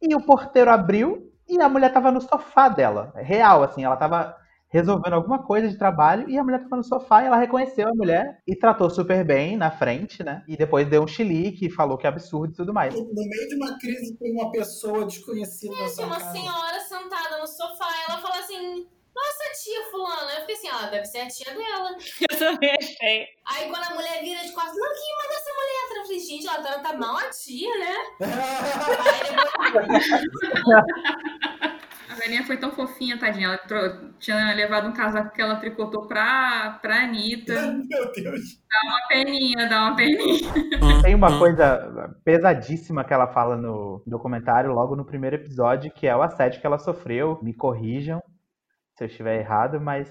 E 0.00 0.14
o 0.14 0.20
porteiro 0.20 0.70
abriu 0.70 1.30
e 1.48 1.60
a 1.60 1.68
mulher 1.68 1.92
tava 1.92 2.10
no 2.12 2.20
sofá 2.20 2.68
dela. 2.68 3.12
Real, 3.16 3.62
assim, 3.64 3.84
ela 3.84 3.96
tava 3.96 4.36
resolvendo 4.68 5.14
alguma 5.14 5.42
coisa 5.42 5.68
de 5.68 5.76
trabalho 5.76 6.30
e 6.30 6.38
a 6.38 6.44
mulher 6.44 6.60
tava 6.62 6.76
no 6.76 6.84
sofá 6.84 7.22
e 7.22 7.26
ela 7.26 7.36
reconheceu 7.36 7.88
a 7.88 7.94
mulher 7.94 8.38
e 8.46 8.56
tratou 8.56 8.88
super 8.88 9.24
bem 9.24 9.56
na 9.56 9.70
frente, 9.70 10.22
né? 10.22 10.42
E 10.48 10.56
depois 10.56 10.88
deu 10.88 11.02
um 11.02 11.06
chilique, 11.06 11.68
falou 11.68 11.98
que 11.98 12.06
é 12.06 12.08
absurdo 12.08 12.52
e 12.52 12.56
tudo 12.56 12.72
mais. 12.72 12.94
No 12.94 13.12
meio 13.14 13.48
de 13.48 13.54
uma 13.56 13.78
crise 13.78 14.16
tem 14.16 14.32
uma 14.32 14.50
pessoa 14.50 15.04
desconhecida 15.04 15.74
É, 15.74 15.82
na 15.82 15.88
sua 15.88 16.06
uma 16.06 16.18
casa. 16.18 16.32
senhora 16.32 16.80
sentada 16.88 17.38
no 17.40 17.46
sofá, 17.46 17.88
ela 18.08 18.18
fala 18.20 18.38
assim, 18.38 18.86
nossa 19.14 19.44
tia 19.62 19.84
fulana. 19.90 20.32
Eu 20.34 20.40
fiquei 20.40 20.54
assim, 20.56 20.68
ela 20.68 20.86
deve 20.86 21.04
ser 21.06 21.18
a 21.20 21.28
tia 21.28 21.54
dela. 21.54 21.96
Eu 22.30 22.38
também 22.38 22.74
achei. 22.80 23.26
Aí 23.46 23.68
quando 23.70 23.84
a 23.84 23.94
mulher 23.94 24.20
vira 24.22 24.40
de 24.42 24.52
costas, 24.52 24.74
não, 24.76 24.94
quem 24.94 25.16
manda 25.22 25.34
essa 25.34 25.52
mulher 25.54 25.84
atrás? 25.84 25.98
Eu 25.98 26.04
falei, 26.06 26.20
gente, 26.20 26.46
ela 26.46 26.62
trata 26.62 26.92
mal 26.98 27.16
a 27.18 27.30
tia, 27.30 27.78
né? 27.78 27.94
A 32.10 32.14
velhinha 32.14 32.44
foi 32.44 32.58
tão 32.58 32.70
fofinha, 32.72 33.18
tadinha. 33.18 33.48
Ela 33.48 33.56
tro- 33.58 34.12
tinha 34.18 34.54
levado 34.54 34.86
um 34.86 34.92
casaco 34.92 35.34
que 35.34 35.40
ela 35.40 35.56
tricotou 35.56 36.06
pra, 36.06 36.78
pra 36.82 37.04
Anitta. 37.04 37.54
Meu 37.88 38.12
Deus. 38.12 38.60
Dá 38.68 38.80
uma 38.84 39.08
peninha, 39.08 39.66
dá 39.66 39.80
uma 39.86 39.96
peninha. 39.96 40.52
Tem 41.02 41.14
uma 41.14 41.38
coisa 41.38 42.14
pesadíssima 42.22 43.02
que 43.02 43.14
ela 43.14 43.28
fala 43.32 43.56
no 43.56 44.02
documentário, 44.06 44.72
logo 44.72 44.94
no 44.94 45.06
primeiro 45.06 45.36
episódio, 45.36 45.90
que 45.90 46.06
é 46.06 46.14
o 46.14 46.20
assédio 46.22 46.60
que 46.60 46.66
ela 46.66 46.78
sofreu. 46.78 47.38
Me 47.42 47.54
corrijam 47.54 48.22
se 48.96 49.04
eu 49.04 49.08
estiver 49.08 49.40
errado, 49.40 49.80
mas 49.80 50.08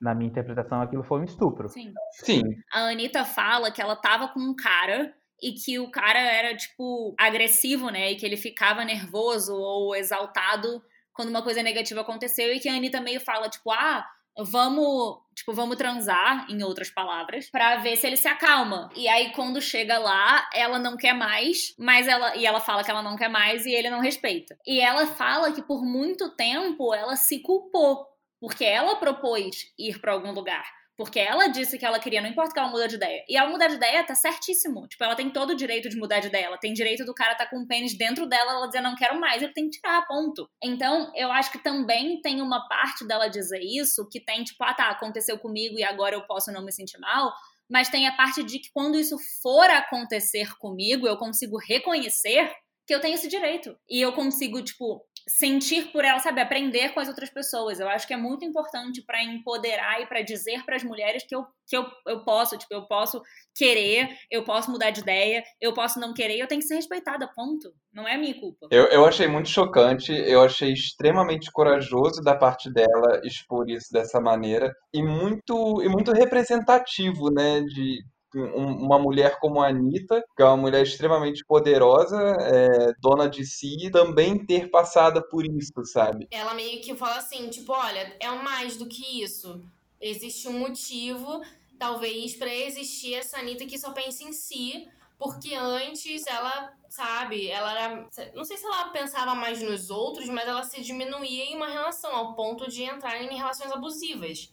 na 0.00 0.14
minha 0.14 0.28
interpretação 0.28 0.82
aquilo 0.82 1.04
foi 1.04 1.20
um 1.20 1.24
estupro. 1.24 1.68
Sim. 1.68 1.92
Sim. 2.12 2.42
A 2.72 2.88
Anitta 2.88 3.24
fala 3.24 3.70
que 3.70 3.80
ela 3.80 3.96
tava 3.96 4.28
com 4.28 4.40
um 4.40 4.54
cara 4.54 5.14
e 5.40 5.52
que 5.52 5.78
o 5.78 5.90
cara 5.90 6.18
era, 6.18 6.56
tipo, 6.56 7.14
agressivo, 7.18 7.90
né? 7.90 8.12
E 8.12 8.16
que 8.16 8.26
ele 8.26 8.36
ficava 8.36 8.84
nervoso 8.84 9.54
ou 9.54 9.94
exaltado 9.94 10.82
quando 11.12 11.28
uma 11.28 11.42
coisa 11.42 11.62
negativa 11.62 12.00
aconteceu 12.00 12.52
e 12.52 12.60
que 12.60 12.68
a 12.68 12.74
Anitta 12.74 13.00
meio 13.00 13.20
fala, 13.20 13.48
tipo, 13.48 13.70
ah, 13.70 14.04
vamos, 14.38 15.18
tipo, 15.34 15.52
vamos 15.52 15.76
transar, 15.76 16.46
em 16.50 16.62
outras 16.62 16.90
palavras, 16.90 17.50
pra 17.50 17.76
ver 17.76 17.96
se 17.96 18.06
ele 18.06 18.16
se 18.16 18.28
acalma. 18.28 18.88
E 18.94 19.08
aí, 19.08 19.32
quando 19.32 19.60
chega 19.60 19.98
lá, 19.98 20.48
ela 20.54 20.78
não 20.78 20.96
quer 20.96 21.14
mais, 21.14 21.74
mas 21.78 22.08
ela. 22.08 22.36
E 22.36 22.46
ela 22.46 22.60
fala 22.60 22.84
que 22.84 22.90
ela 22.90 23.02
não 23.02 23.16
quer 23.16 23.28
mais 23.28 23.66
e 23.66 23.72
ele 23.72 23.90
não 23.90 24.00
respeita. 24.00 24.56
E 24.66 24.80
ela 24.80 25.06
fala 25.06 25.52
que 25.52 25.62
por 25.62 25.84
muito 25.84 26.34
tempo 26.36 26.94
ela 26.94 27.16
se 27.16 27.40
culpou. 27.40 28.06
Porque 28.40 28.64
ela 28.64 28.96
propôs 28.96 29.72
ir 29.78 30.00
pra 30.00 30.12
algum 30.12 30.32
lugar. 30.32 30.64
Porque 30.96 31.18
ela 31.18 31.48
disse 31.48 31.78
que 31.78 31.86
ela 31.86 31.98
queria, 31.98 32.20
não 32.20 32.28
importa 32.28 32.52
que 32.52 32.58
ela 32.58 32.68
muda 32.68 32.86
de 32.86 32.96
ideia. 32.96 33.24
E 33.28 33.36
ela 33.36 33.48
mudar 33.48 33.68
de 33.68 33.76
ideia 33.76 34.04
tá 34.04 34.14
certíssimo. 34.14 34.86
Tipo, 34.86 35.04
ela 35.04 35.16
tem 35.16 35.30
todo 35.30 35.50
o 35.50 35.56
direito 35.56 35.88
de 35.88 35.96
mudar 35.96 36.20
de 36.20 36.28
ideia. 36.28 36.46
Ela 36.46 36.58
tem 36.58 36.72
direito 36.72 37.04
do 37.04 37.14
cara 37.14 37.34
tá 37.34 37.46
com 37.46 37.60
um 37.60 37.66
pênis 37.66 37.96
dentro 37.96 38.26
dela, 38.26 38.52
ela 38.52 38.66
dizer 38.66 38.82
não 38.82 38.94
quero 38.94 39.18
mais, 39.18 39.42
ele 39.42 39.52
tem 39.52 39.70
que 39.70 39.78
tirar, 39.78 40.06
ponto. 40.06 40.48
Então, 40.62 41.10
eu 41.14 41.32
acho 41.32 41.50
que 41.50 41.62
também 41.62 42.20
tem 42.20 42.42
uma 42.42 42.68
parte 42.68 43.06
dela 43.06 43.28
dizer 43.28 43.60
isso 43.60 44.06
que 44.10 44.20
tem, 44.20 44.44
tipo, 44.44 44.62
ah 44.64 44.74
tá, 44.74 44.90
aconteceu 44.90 45.38
comigo 45.38 45.78
e 45.78 45.84
agora 45.84 46.14
eu 46.14 46.26
posso 46.26 46.52
não 46.52 46.64
me 46.64 46.72
sentir 46.72 46.98
mal. 46.98 47.32
Mas 47.70 47.88
tem 47.88 48.06
a 48.06 48.14
parte 48.14 48.42
de 48.42 48.58
que 48.58 48.68
quando 48.72 48.98
isso 48.98 49.16
for 49.42 49.68
acontecer 49.70 50.54
comigo, 50.58 51.06
eu 51.06 51.16
consigo 51.16 51.56
reconhecer 51.56 52.52
que 52.86 52.94
eu 52.94 53.00
tenho 53.00 53.14
esse 53.14 53.28
direito. 53.28 53.74
E 53.88 54.00
eu 54.00 54.12
consigo, 54.12 54.62
tipo, 54.62 55.02
sentir 55.28 55.92
por 55.92 56.04
ela, 56.04 56.18
sabe, 56.18 56.40
aprender 56.40 56.90
com 56.90 57.00
as 57.00 57.08
outras 57.08 57.30
pessoas. 57.30 57.80
Eu 57.80 57.88
acho 57.88 58.06
que 58.06 58.14
é 58.14 58.16
muito 58.16 58.44
importante 58.44 59.02
para 59.02 59.22
empoderar 59.22 60.00
e 60.00 60.06
para 60.06 60.22
dizer 60.22 60.64
para 60.64 60.76
as 60.76 60.84
mulheres 60.84 61.24
que 61.26 61.34
eu 61.34 61.46
que 61.64 61.76
eu, 61.76 61.86
eu 62.06 62.22
posso, 62.22 62.58
tipo, 62.58 62.74
eu 62.74 62.86
posso 62.86 63.22
querer, 63.54 64.14
eu 64.30 64.44
posso 64.44 64.70
mudar 64.70 64.90
de 64.90 65.00
ideia, 65.00 65.42
eu 65.58 65.72
posso 65.72 65.98
não 65.98 66.12
querer, 66.12 66.38
eu 66.38 66.46
tenho 66.46 66.60
que 66.60 66.66
ser 66.66 66.74
respeitada, 66.74 67.30
ponto. 67.34 67.72
Não 67.90 68.06
é 68.06 68.18
minha 68.18 68.38
culpa. 68.38 68.66
Eu, 68.70 68.86
eu 68.86 69.06
achei 69.06 69.26
muito 69.26 69.48
chocante, 69.48 70.12
eu 70.12 70.42
achei 70.42 70.72
extremamente 70.72 71.50
corajoso 71.50 72.20
da 72.20 72.34
parte 72.34 72.70
dela 72.70 73.22
expor 73.24 73.70
isso 73.70 73.90
dessa 73.90 74.20
maneira 74.20 74.70
e 74.92 75.02
muito, 75.02 75.82
e 75.82 75.88
muito 75.88 76.12
representativo, 76.12 77.30
né, 77.30 77.62
de 77.62 78.04
uma 78.34 78.98
mulher 78.98 79.38
como 79.38 79.60
a 79.60 79.68
Anitta, 79.68 80.24
que 80.36 80.42
é 80.42 80.46
uma 80.46 80.56
mulher 80.56 80.82
extremamente 80.82 81.44
poderosa, 81.44 82.18
é, 82.40 82.92
dona 83.00 83.28
de 83.28 83.44
si, 83.44 83.90
também 83.90 84.44
ter 84.44 84.70
passado 84.70 85.22
por 85.28 85.44
isso, 85.46 85.72
sabe? 85.84 86.26
ela 86.30 86.54
meio 86.54 86.80
que 86.80 86.94
fala 86.94 87.16
assim, 87.16 87.48
tipo, 87.48 87.72
olha, 87.72 88.16
é 88.18 88.30
mais 88.30 88.76
do 88.76 88.86
que 88.86 89.22
isso. 89.22 89.62
Existe 90.00 90.48
um 90.48 90.58
motivo, 90.58 91.42
talvez, 91.78 92.34
pra 92.34 92.52
existir 92.52 93.14
essa 93.14 93.38
Anitta 93.38 93.66
que 93.66 93.78
só 93.78 93.92
pensa 93.92 94.24
em 94.24 94.32
si, 94.32 94.88
porque 95.18 95.54
antes 95.54 96.26
ela, 96.26 96.72
sabe, 96.88 97.48
ela 97.48 97.72
era. 97.72 98.08
Não 98.34 98.44
sei 98.44 98.56
se 98.56 98.64
ela 98.64 98.88
pensava 98.88 99.34
mais 99.34 99.62
nos 99.62 99.88
outros, 99.88 100.28
mas 100.28 100.48
ela 100.48 100.64
se 100.64 100.82
diminuía 100.82 101.44
em 101.44 101.56
uma 101.56 101.68
relação, 101.68 102.12
ao 102.14 102.34
ponto 102.34 102.68
de 102.68 102.82
entrar 102.82 103.22
em 103.22 103.36
relações 103.36 103.70
abusivas. 103.70 104.52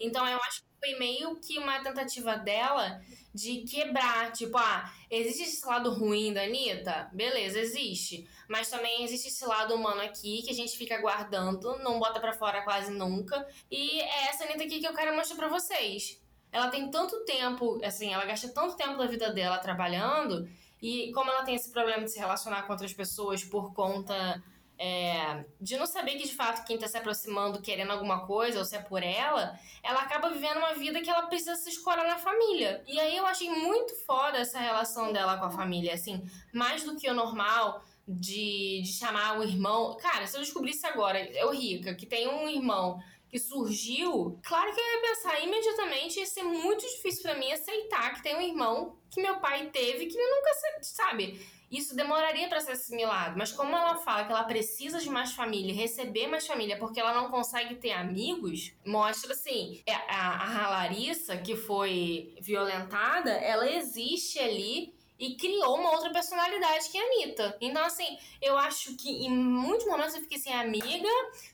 Então 0.00 0.26
eu 0.26 0.38
acho 0.38 0.62
foi 0.86 0.94
meio 0.98 1.36
que 1.36 1.58
uma 1.58 1.82
tentativa 1.82 2.36
dela 2.36 3.00
de 3.34 3.62
quebrar, 3.62 4.30
tipo, 4.32 4.56
ah, 4.56 4.90
existe 5.10 5.42
esse 5.42 5.66
lado 5.66 5.92
ruim 5.92 6.32
da 6.32 6.44
Anitta? 6.44 7.10
Beleza, 7.12 7.58
existe. 7.58 8.26
Mas 8.48 8.70
também 8.70 9.02
existe 9.02 9.28
esse 9.28 9.44
lado 9.44 9.74
humano 9.74 10.00
aqui 10.00 10.42
que 10.42 10.50
a 10.50 10.54
gente 10.54 10.78
fica 10.78 11.00
guardando, 11.00 11.76
não 11.80 11.98
bota 11.98 12.20
pra 12.20 12.32
fora 12.32 12.62
quase 12.62 12.92
nunca. 12.92 13.46
E 13.70 14.00
é 14.00 14.28
essa 14.28 14.44
Anitta 14.44 14.64
aqui 14.64 14.78
que 14.78 14.86
eu 14.86 14.94
quero 14.94 15.14
mostrar 15.16 15.36
pra 15.36 15.48
vocês. 15.48 16.22
Ela 16.52 16.68
tem 16.68 16.88
tanto 16.88 17.24
tempo, 17.24 17.80
assim, 17.84 18.14
ela 18.14 18.24
gasta 18.24 18.48
tanto 18.48 18.76
tempo 18.76 18.96
da 18.96 19.06
vida 19.06 19.32
dela 19.32 19.58
trabalhando, 19.58 20.48
e 20.80 21.10
como 21.12 21.30
ela 21.30 21.42
tem 21.42 21.56
esse 21.56 21.72
problema 21.72 22.04
de 22.04 22.12
se 22.12 22.18
relacionar 22.18 22.62
com 22.62 22.72
outras 22.72 22.92
pessoas 22.92 23.42
por 23.42 23.74
conta 23.74 24.42
é, 24.78 25.44
de 25.60 25.76
não 25.76 25.86
saber 25.86 26.16
que 26.16 26.26
de 26.26 26.34
fato 26.34 26.64
quem 26.66 26.78
tá 26.78 26.86
se 26.86 26.96
aproximando 26.96 27.60
querendo 27.60 27.92
alguma 27.92 28.26
coisa, 28.26 28.58
ou 28.58 28.64
se 28.64 28.76
é 28.76 28.80
por 28.80 29.02
ela, 29.02 29.58
ela 29.82 30.00
acaba 30.00 30.30
vivendo 30.30 30.58
uma 30.58 30.74
vida 30.74 31.00
que 31.00 31.10
ela 31.10 31.26
precisa 31.26 31.56
se 31.56 31.70
escorar 31.70 32.06
na 32.06 32.18
família. 32.18 32.82
E 32.86 33.00
aí 33.00 33.16
eu 33.16 33.26
achei 33.26 33.50
muito 33.50 33.94
foda 34.04 34.38
essa 34.38 34.58
relação 34.58 35.12
dela 35.12 35.38
com 35.38 35.46
a 35.46 35.50
família, 35.50 35.94
assim, 35.94 36.24
mais 36.52 36.84
do 36.84 36.96
que 36.96 37.08
o 37.08 37.14
normal, 37.14 37.82
de, 38.06 38.82
de 38.82 38.92
chamar 38.92 39.38
o 39.38 39.42
irmão. 39.42 39.96
Cara, 39.96 40.26
se 40.26 40.36
eu 40.36 40.40
descobrisse 40.40 40.86
agora, 40.86 41.18
eu 41.36 41.52
rica, 41.52 41.94
que 41.94 42.06
tem 42.06 42.28
um 42.28 42.48
irmão 42.48 43.00
que 43.28 43.38
surgiu, 43.38 44.40
claro 44.44 44.72
que 44.72 44.80
eu 44.80 44.84
ia 44.84 45.02
pensar 45.02 45.40
imediatamente, 45.40 46.18
ia 46.18 46.26
ser 46.26 46.44
muito 46.44 46.86
difícil 46.86 47.22
para 47.22 47.34
mim 47.34 47.52
aceitar 47.52 48.14
que 48.14 48.22
tem 48.22 48.36
um 48.36 48.40
irmão 48.40 48.98
que 49.10 49.20
meu 49.20 49.40
pai 49.40 49.66
teve 49.66 50.06
que 50.06 50.16
nunca, 50.16 50.50
sabe? 50.82 51.40
Isso 51.70 51.96
demoraria 51.96 52.48
para 52.48 52.60
ser 52.60 52.72
assimilado, 52.72 53.36
mas 53.36 53.50
como 53.50 53.74
ela 53.74 53.96
fala 53.96 54.24
que 54.24 54.30
ela 54.30 54.44
precisa 54.44 55.00
de 55.00 55.10
mais 55.10 55.32
família, 55.32 55.74
receber 55.74 56.28
mais 56.28 56.46
família, 56.46 56.78
porque 56.78 57.00
ela 57.00 57.12
não 57.12 57.28
consegue 57.28 57.74
ter 57.74 57.90
amigos, 57.90 58.72
mostra 58.84 59.32
assim: 59.32 59.82
é, 59.84 59.92
a, 59.92 60.64
a 60.64 60.70
Larissa, 60.70 61.36
que 61.36 61.56
foi 61.56 62.36
violentada, 62.40 63.32
ela 63.32 63.68
existe 63.68 64.38
ali 64.38 64.95
e 65.18 65.36
criou 65.36 65.76
uma 65.76 65.90
outra 65.92 66.10
personalidade 66.10 66.88
que 66.90 66.98
é 66.98 67.00
a 67.00 67.04
Anitta. 67.04 67.56
Então, 67.60 67.84
assim, 67.84 68.16
eu 68.40 68.56
acho 68.58 68.96
que 68.96 69.26
em 69.26 69.30
muitos 69.30 69.86
momentos 69.86 70.14
eu 70.14 70.20
fiquei 70.22 70.38
assim, 70.38 70.52
amiga, 70.52 71.08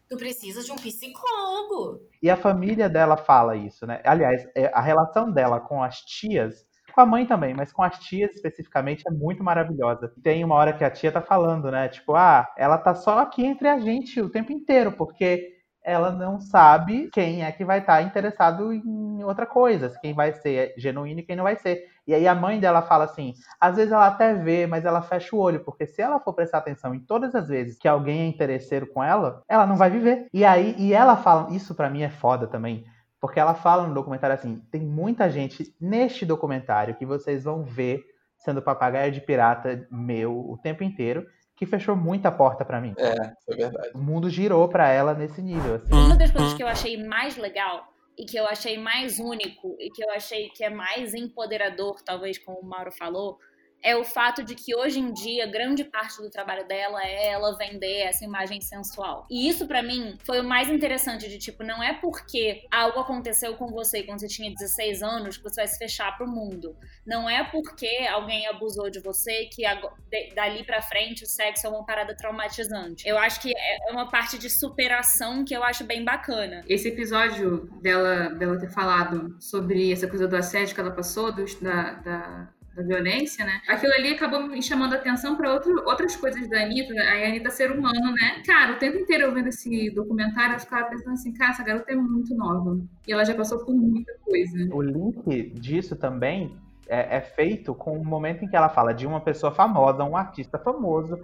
tu 0.08 0.16
precisa 0.16 0.62
de 0.62 0.72
um 0.72 0.76
psicólogo. 0.76 2.00
E 2.22 2.30
a 2.30 2.36
família 2.36 2.88
dela 2.88 3.16
fala 3.16 3.56
isso, 3.56 3.86
né? 3.86 4.00
Aliás, 4.04 4.46
é, 4.54 4.70
a 4.74 4.80
relação 4.80 5.30
dela 5.30 5.60
com 5.60 5.82
as 5.82 6.00
tias, 6.00 6.66
com 6.92 7.00
a 7.00 7.06
mãe 7.06 7.26
também, 7.26 7.54
mas 7.54 7.72
com 7.72 7.82
as 7.82 7.98
tias 7.98 8.34
especificamente 8.34 9.04
é 9.06 9.10
muito 9.10 9.42
maravilhosa. 9.42 10.12
Tem 10.22 10.44
uma 10.44 10.56
hora 10.56 10.72
que 10.72 10.84
a 10.84 10.90
tia 10.90 11.12
tá 11.12 11.22
falando, 11.22 11.70
né? 11.70 11.88
Tipo, 11.88 12.14
ah, 12.14 12.46
ela 12.56 12.78
tá 12.78 12.94
só 12.94 13.20
aqui 13.20 13.44
entre 13.44 13.68
a 13.68 13.78
gente 13.78 14.20
o 14.20 14.30
tempo 14.30 14.52
inteiro, 14.52 14.92
porque 14.92 15.61
ela 15.84 16.10
não 16.10 16.40
sabe 16.40 17.10
quem 17.12 17.44
é 17.44 17.50
que 17.50 17.64
vai 17.64 17.80
estar 17.80 17.96
tá 17.96 18.02
interessado 18.02 18.72
em 18.72 19.22
outra 19.24 19.46
coisa, 19.46 19.92
quem 20.00 20.14
vai 20.14 20.32
ser 20.32 20.74
genuíno 20.76 21.20
e 21.20 21.22
quem 21.22 21.36
não 21.36 21.44
vai 21.44 21.56
ser. 21.56 21.84
E 22.06 22.14
aí 22.14 22.26
a 22.26 22.34
mãe 22.34 22.60
dela 22.60 22.82
fala 22.82 23.04
assim: 23.04 23.34
às 23.60 23.76
vezes 23.76 23.92
ela 23.92 24.06
até 24.06 24.34
vê, 24.34 24.66
mas 24.66 24.84
ela 24.84 25.02
fecha 25.02 25.34
o 25.34 25.38
olho, 25.38 25.64
porque 25.64 25.86
se 25.86 26.00
ela 26.00 26.20
for 26.20 26.32
prestar 26.32 26.58
atenção 26.58 26.94
em 26.94 27.00
todas 27.00 27.34
as 27.34 27.48
vezes 27.48 27.78
que 27.78 27.88
alguém 27.88 28.22
é 28.22 28.26
interesseiro 28.26 28.86
com 28.86 29.02
ela, 29.02 29.42
ela 29.48 29.66
não 29.66 29.76
vai 29.76 29.90
viver. 29.90 30.26
E 30.32 30.44
aí, 30.44 30.74
e 30.78 30.92
ela 30.92 31.16
fala, 31.16 31.50
isso 31.52 31.74
para 31.74 31.90
mim 31.90 32.02
é 32.02 32.10
foda 32.10 32.46
também, 32.46 32.84
porque 33.20 33.40
ela 33.40 33.54
fala 33.54 33.86
no 33.86 33.94
documentário 33.94 34.34
assim: 34.34 34.62
tem 34.70 34.80
muita 34.80 35.30
gente 35.30 35.74
neste 35.80 36.24
documentário 36.24 36.94
que 36.94 37.06
vocês 37.06 37.44
vão 37.44 37.64
ver 37.64 38.02
sendo 38.36 38.60
papagaio 38.60 39.12
de 39.12 39.20
pirata 39.20 39.86
meu 39.90 40.36
o 40.36 40.58
tempo 40.58 40.82
inteiro 40.82 41.24
que 41.62 41.66
fechou 41.66 41.94
muita 41.94 42.28
porta 42.32 42.64
para 42.64 42.80
mim. 42.80 42.92
É, 42.98 43.52
é 43.52 43.54
verdade. 43.54 43.90
O 43.94 43.98
mundo 43.98 44.28
girou 44.28 44.68
para 44.68 44.88
ela 44.88 45.14
nesse 45.14 45.40
nível. 45.40 45.76
Assim. 45.76 45.94
Uma 45.94 46.16
das 46.16 46.32
coisas 46.32 46.54
que 46.54 46.62
eu 46.62 46.66
achei 46.66 47.00
mais 47.06 47.36
legal 47.36 47.86
e 48.18 48.24
que 48.24 48.36
eu 48.36 48.44
achei 48.48 48.76
mais 48.76 49.20
único 49.20 49.76
e 49.78 49.88
que 49.88 50.02
eu 50.02 50.10
achei 50.10 50.48
que 50.48 50.64
é 50.64 50.68
mais 50.68 51.14
empoderador, 51.14 52.02
talvez 52.02 52.36
como 52.36 52.58
o 52.58 52.66
Mauro 52.66 52.90
falou, 52.90 53.38
é 53.82 53.96
o 53.96 54.04
fato 54.04 54.42
de 54.42 54.54
que 54.54 54.74
hoje 54.74 55.00
em 55.00 55.12
dia 55.12 55.46
grande 55.46 55.84
parte 55.84 56.20
do 56.22 56.30
trabalho 56.30 56.66
dela 56.66 57.02
é 57.02 57.30
ela 57.30 57.56
vender 57.56 58.02
essa 58.02 58.24
imagem 58.24 58.60
sensual. 58.60 59.26
E 59.30 59.48
isso 59.48 59.66
para 59.66 59.82
mim 59.82 60.16
foi 60.24 60.40
o 60.40 60.44
mais 60.44 60.70
interessante 60.70 61.28
de 61.28 61.38
tipo, 61.38 61.62
não 61.64 61.82
é 61.82 61.92
porque 61.94 62.62
algo 62.70 63.00
aconteceu 63.00 63.54
com 63.54 63.66
você 63.68 64.02
quando 64.02 64.20
você 64.20 64.28
tinha 64.28 64.52
16 64.52 65.02
anos 65.02 65.36
que 65.36 65.42
você 65.42 65.62
vai 65.62 65.66
se 65.66 65.78
fechar 65.78 66.16
pro 66.16 66.28
mundo. 66.28 66.76
Não 67.06 67.28
é 67.28 67.42
porque 67.44 68.06
alguém 68.10 68.46
abusou 68.46 68.88
de 68.90 69.00
você 69.00 69.46
que 69.46 69.62
dali 70.34 70.64
para 70.64 70.80
frente 70.82 71.24
o 71.24 71.26
sexo 71.26 71.66
é 71.66 71.70
uma 71.70 71.84
parada 71.84 72.16
traumatizante. 72.16 73.06
Eu 73.06 73.18
acho 73.18 73.40
que 73.40 73.52
é 73.56 73.90
uma 73.90 74.08
parte 74.08 74.38
de 74.38 74.48
superação 74.48 75.44
que 75.44 75.54
eu 75.54 75.62
acho 75.64 75.84
bem 75.84 76.04
bacana. 76.04 76.62
Esse 76.68 76.88
episódio 76.88 77.68
dela, 77.80 78.28
dela 78.30 78.58
ter 78.58 78.70
falado 78.70 79.36
sobre 79.40 79.92
essa 79.92 80.06
coisa 80.06 80.28
do 80.28 80.36
assédio 80.36 80.74
que 80.74 80.80
ela 80.80 80.90
passou, 80.90 81.32
do, 81.32 81.44
da, 81.60 81.92
da 81.94 82.48
da 82.74 82.82
violência, 82.82 83.44
né? 83.44 83.60
Aquilo 83.68 83.92
ali 83.94 84.14
acabou 84.14 84.46
me 84.46 84.62
chamando 84.62 84.94
a 84.94 84.96
atenção 84.96 85.36
para 85.36 85.52
outras 85.52 86.16
coisas 86.16 86.48
da 86.48 86.62
Anitta, 86.62 86.94
a 86.94 87.28
Anitta 87.28 87.50
ser 87.50 87.70
humano, 87.70 88.12
né? 88.12 88.42
Cara, 88.46 88.72
o 88.72 88.78
tempo 88.78 88.98
inteiro 88.98 89.24
eu 89.24 89.34
vendo 89.34 89.48
esse 89.48 89.90
documentário, 89.90 90.56
eu 90.56 90.60
ficava 90.60 90.88
pensando 90.88 91.14
assim, 91.14 91.32
cara, 91.32 91.50
essa 91.50 91.62
garota 91.62 91.92
é 91.92 91.96
muito 91.96 92.34
nova. 92.34 92.80
E 93.06 93.12
ela 93.12 93.24
já 93.24 93.34
passou 93.34 93.64
por 93.64 93.74
muita 93.74 94.12
coisa. 94.24 94.74
O 94.74 94.82
link 94.82 95.50
disso 95.50 95.96
também 95.96 96.56
é, 96.88 97.16
é 97.16 97.20
feito 97.20 97.74
com 97.74 97.98
o 97.98 98.04
momento 98.04 98.44
em 98.44 98.48
que 98.48 98.56
ela 98.56 98.68
fala 98.68 98.92
de 98.92 99.06
uma 99.06 99.20
pessoa 99.20 99.52
famosa, 99.52 100.04
um 100.04 100.16
artista 100.16 100.58
famoso, 100.58 101.18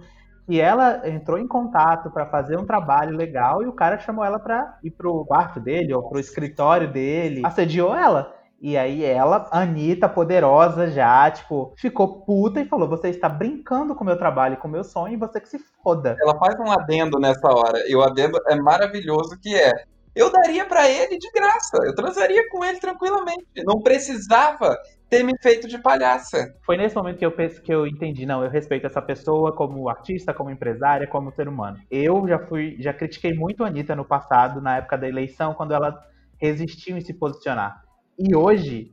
e 0.47 0.59
ela 0.59 1.07
entrou 1.07 1.37
em 1.37 1.47
contato 1.47 2.09
para 2.09 2.25
fazer 2.25 2.57
um 2.57 2.65
trabalho 2.65 3.15
legal 3.15 3.61
e 3.61 3.67
o 3.67 3.71
cara 3.71 3.99
chamou 3.99 4.25
ela 4.25 4.39
para 4.39 4.79
ir 4.83 4.89
pro 4.89 5.23
quarto 5.23 5.59
dele 5.59 5.93
ou 5.93 6.09
pro 6.09 6.19
escritório 6.19 6.91
dele, 6.91 7.41
assediou 7.45 7.95
ela. 7.95 8.38
E 8.61 8.77
aí 8.77 9.03
ela, 9.03 9.47
Anitta, 9.51 10.09
poderosa 10.09 10.89
já, 10.89 11.31
tipo, 11.31 11.73
ficou 11.77 12.25
puta 12.25 12.59
e 12.59 12.67
falou: 12.67 12.89
Você 12.89 13.09
está 13.09 13.29
brincando 13.29 13.95
com 13.95 14.03
o 14.03 14.07
meu 14.07 14.17
trabalho 14.17 14.55
e 14.55 14.57
com 14.57 14.67
o 14.67 14.71
meu 14.71 14.83
sonho 14.83 15.13
e 15.13 15.17
você 15.17 15.39
que 15.39 15.49
se 15.49 15.59
foda. 15.81 16.17
Ela 16.21 16.37
faz 16.37 16.59
um 16.59 16.71
adendo 16.71 17.19
nessa 17.19 17.47
hora. 17.47 17.81
E 17.87 17.95
o 17.95 18.01
adendo 18.01 18.37
é 18.47 18.55
maravilhoso 18.55 19.39
que 19.41 19.55
é. 19.55 19.71
Eu 20.15 20.31
daria 20.31 20.65
para 20.65 20.89
ele 20.89 21.17
de 21.17 21.31
graça. 21.31 21.77
Eu 21.85 21.95
transaria 21.95 22.49
com 22.49 22.65
ele 22.65 22.79
tranquilamente. 22.79 23.45
Não 23.65 23.79
precisava 23.81 24.77
ter 25.09 25.23
me 25.23 25.33
feito 25.41 25.67
de 25.67 25.77
palhaça. 25.77 26.53
Foi 26.65 26.75
nesse 26.75 26.95
momento 26.95 27.17
que 27.17 27.25
eu 27.25 27.31
penso 27.31 27.61
que 27.61 27.73
eu 27.73 27.87
entendi, 27.87 28.25
não, 28.25 28.43
eu 28.43 28.49
respeito 28.49 28.85
essa 28.85 29.01
pessoa 29.01 29.55
como 29.55 29.87
artista, 29.89 30.33
como 30.33 30.51
empresária, 30.51 31.07
como 31.07 31.31
ser 31.31 31.47
humano. 31.47 31.77
Eu 31.89 32.27
já 32.27 32.37
fui, 32.37 32.75
já 32.79 32.93
critiquei 32.93 33.33
muito 33.33 33.63
a 33.63 33.67
Anitta 33.67 33.95
no 33.95 34.03
passado, 34.05 34.61
na 34.61 34.77
época 34.77 34.97
da 34.97 35.07
eleição, 35.07 35.53
quando 35.53 35.73
ela 35.73 35.97
resistiu 36.37 36.97
em 36.97 37.01
se 37.01 37.13
posicionar. 37.13 37.81
E 38.19 38.35
hoje 38.35 38.91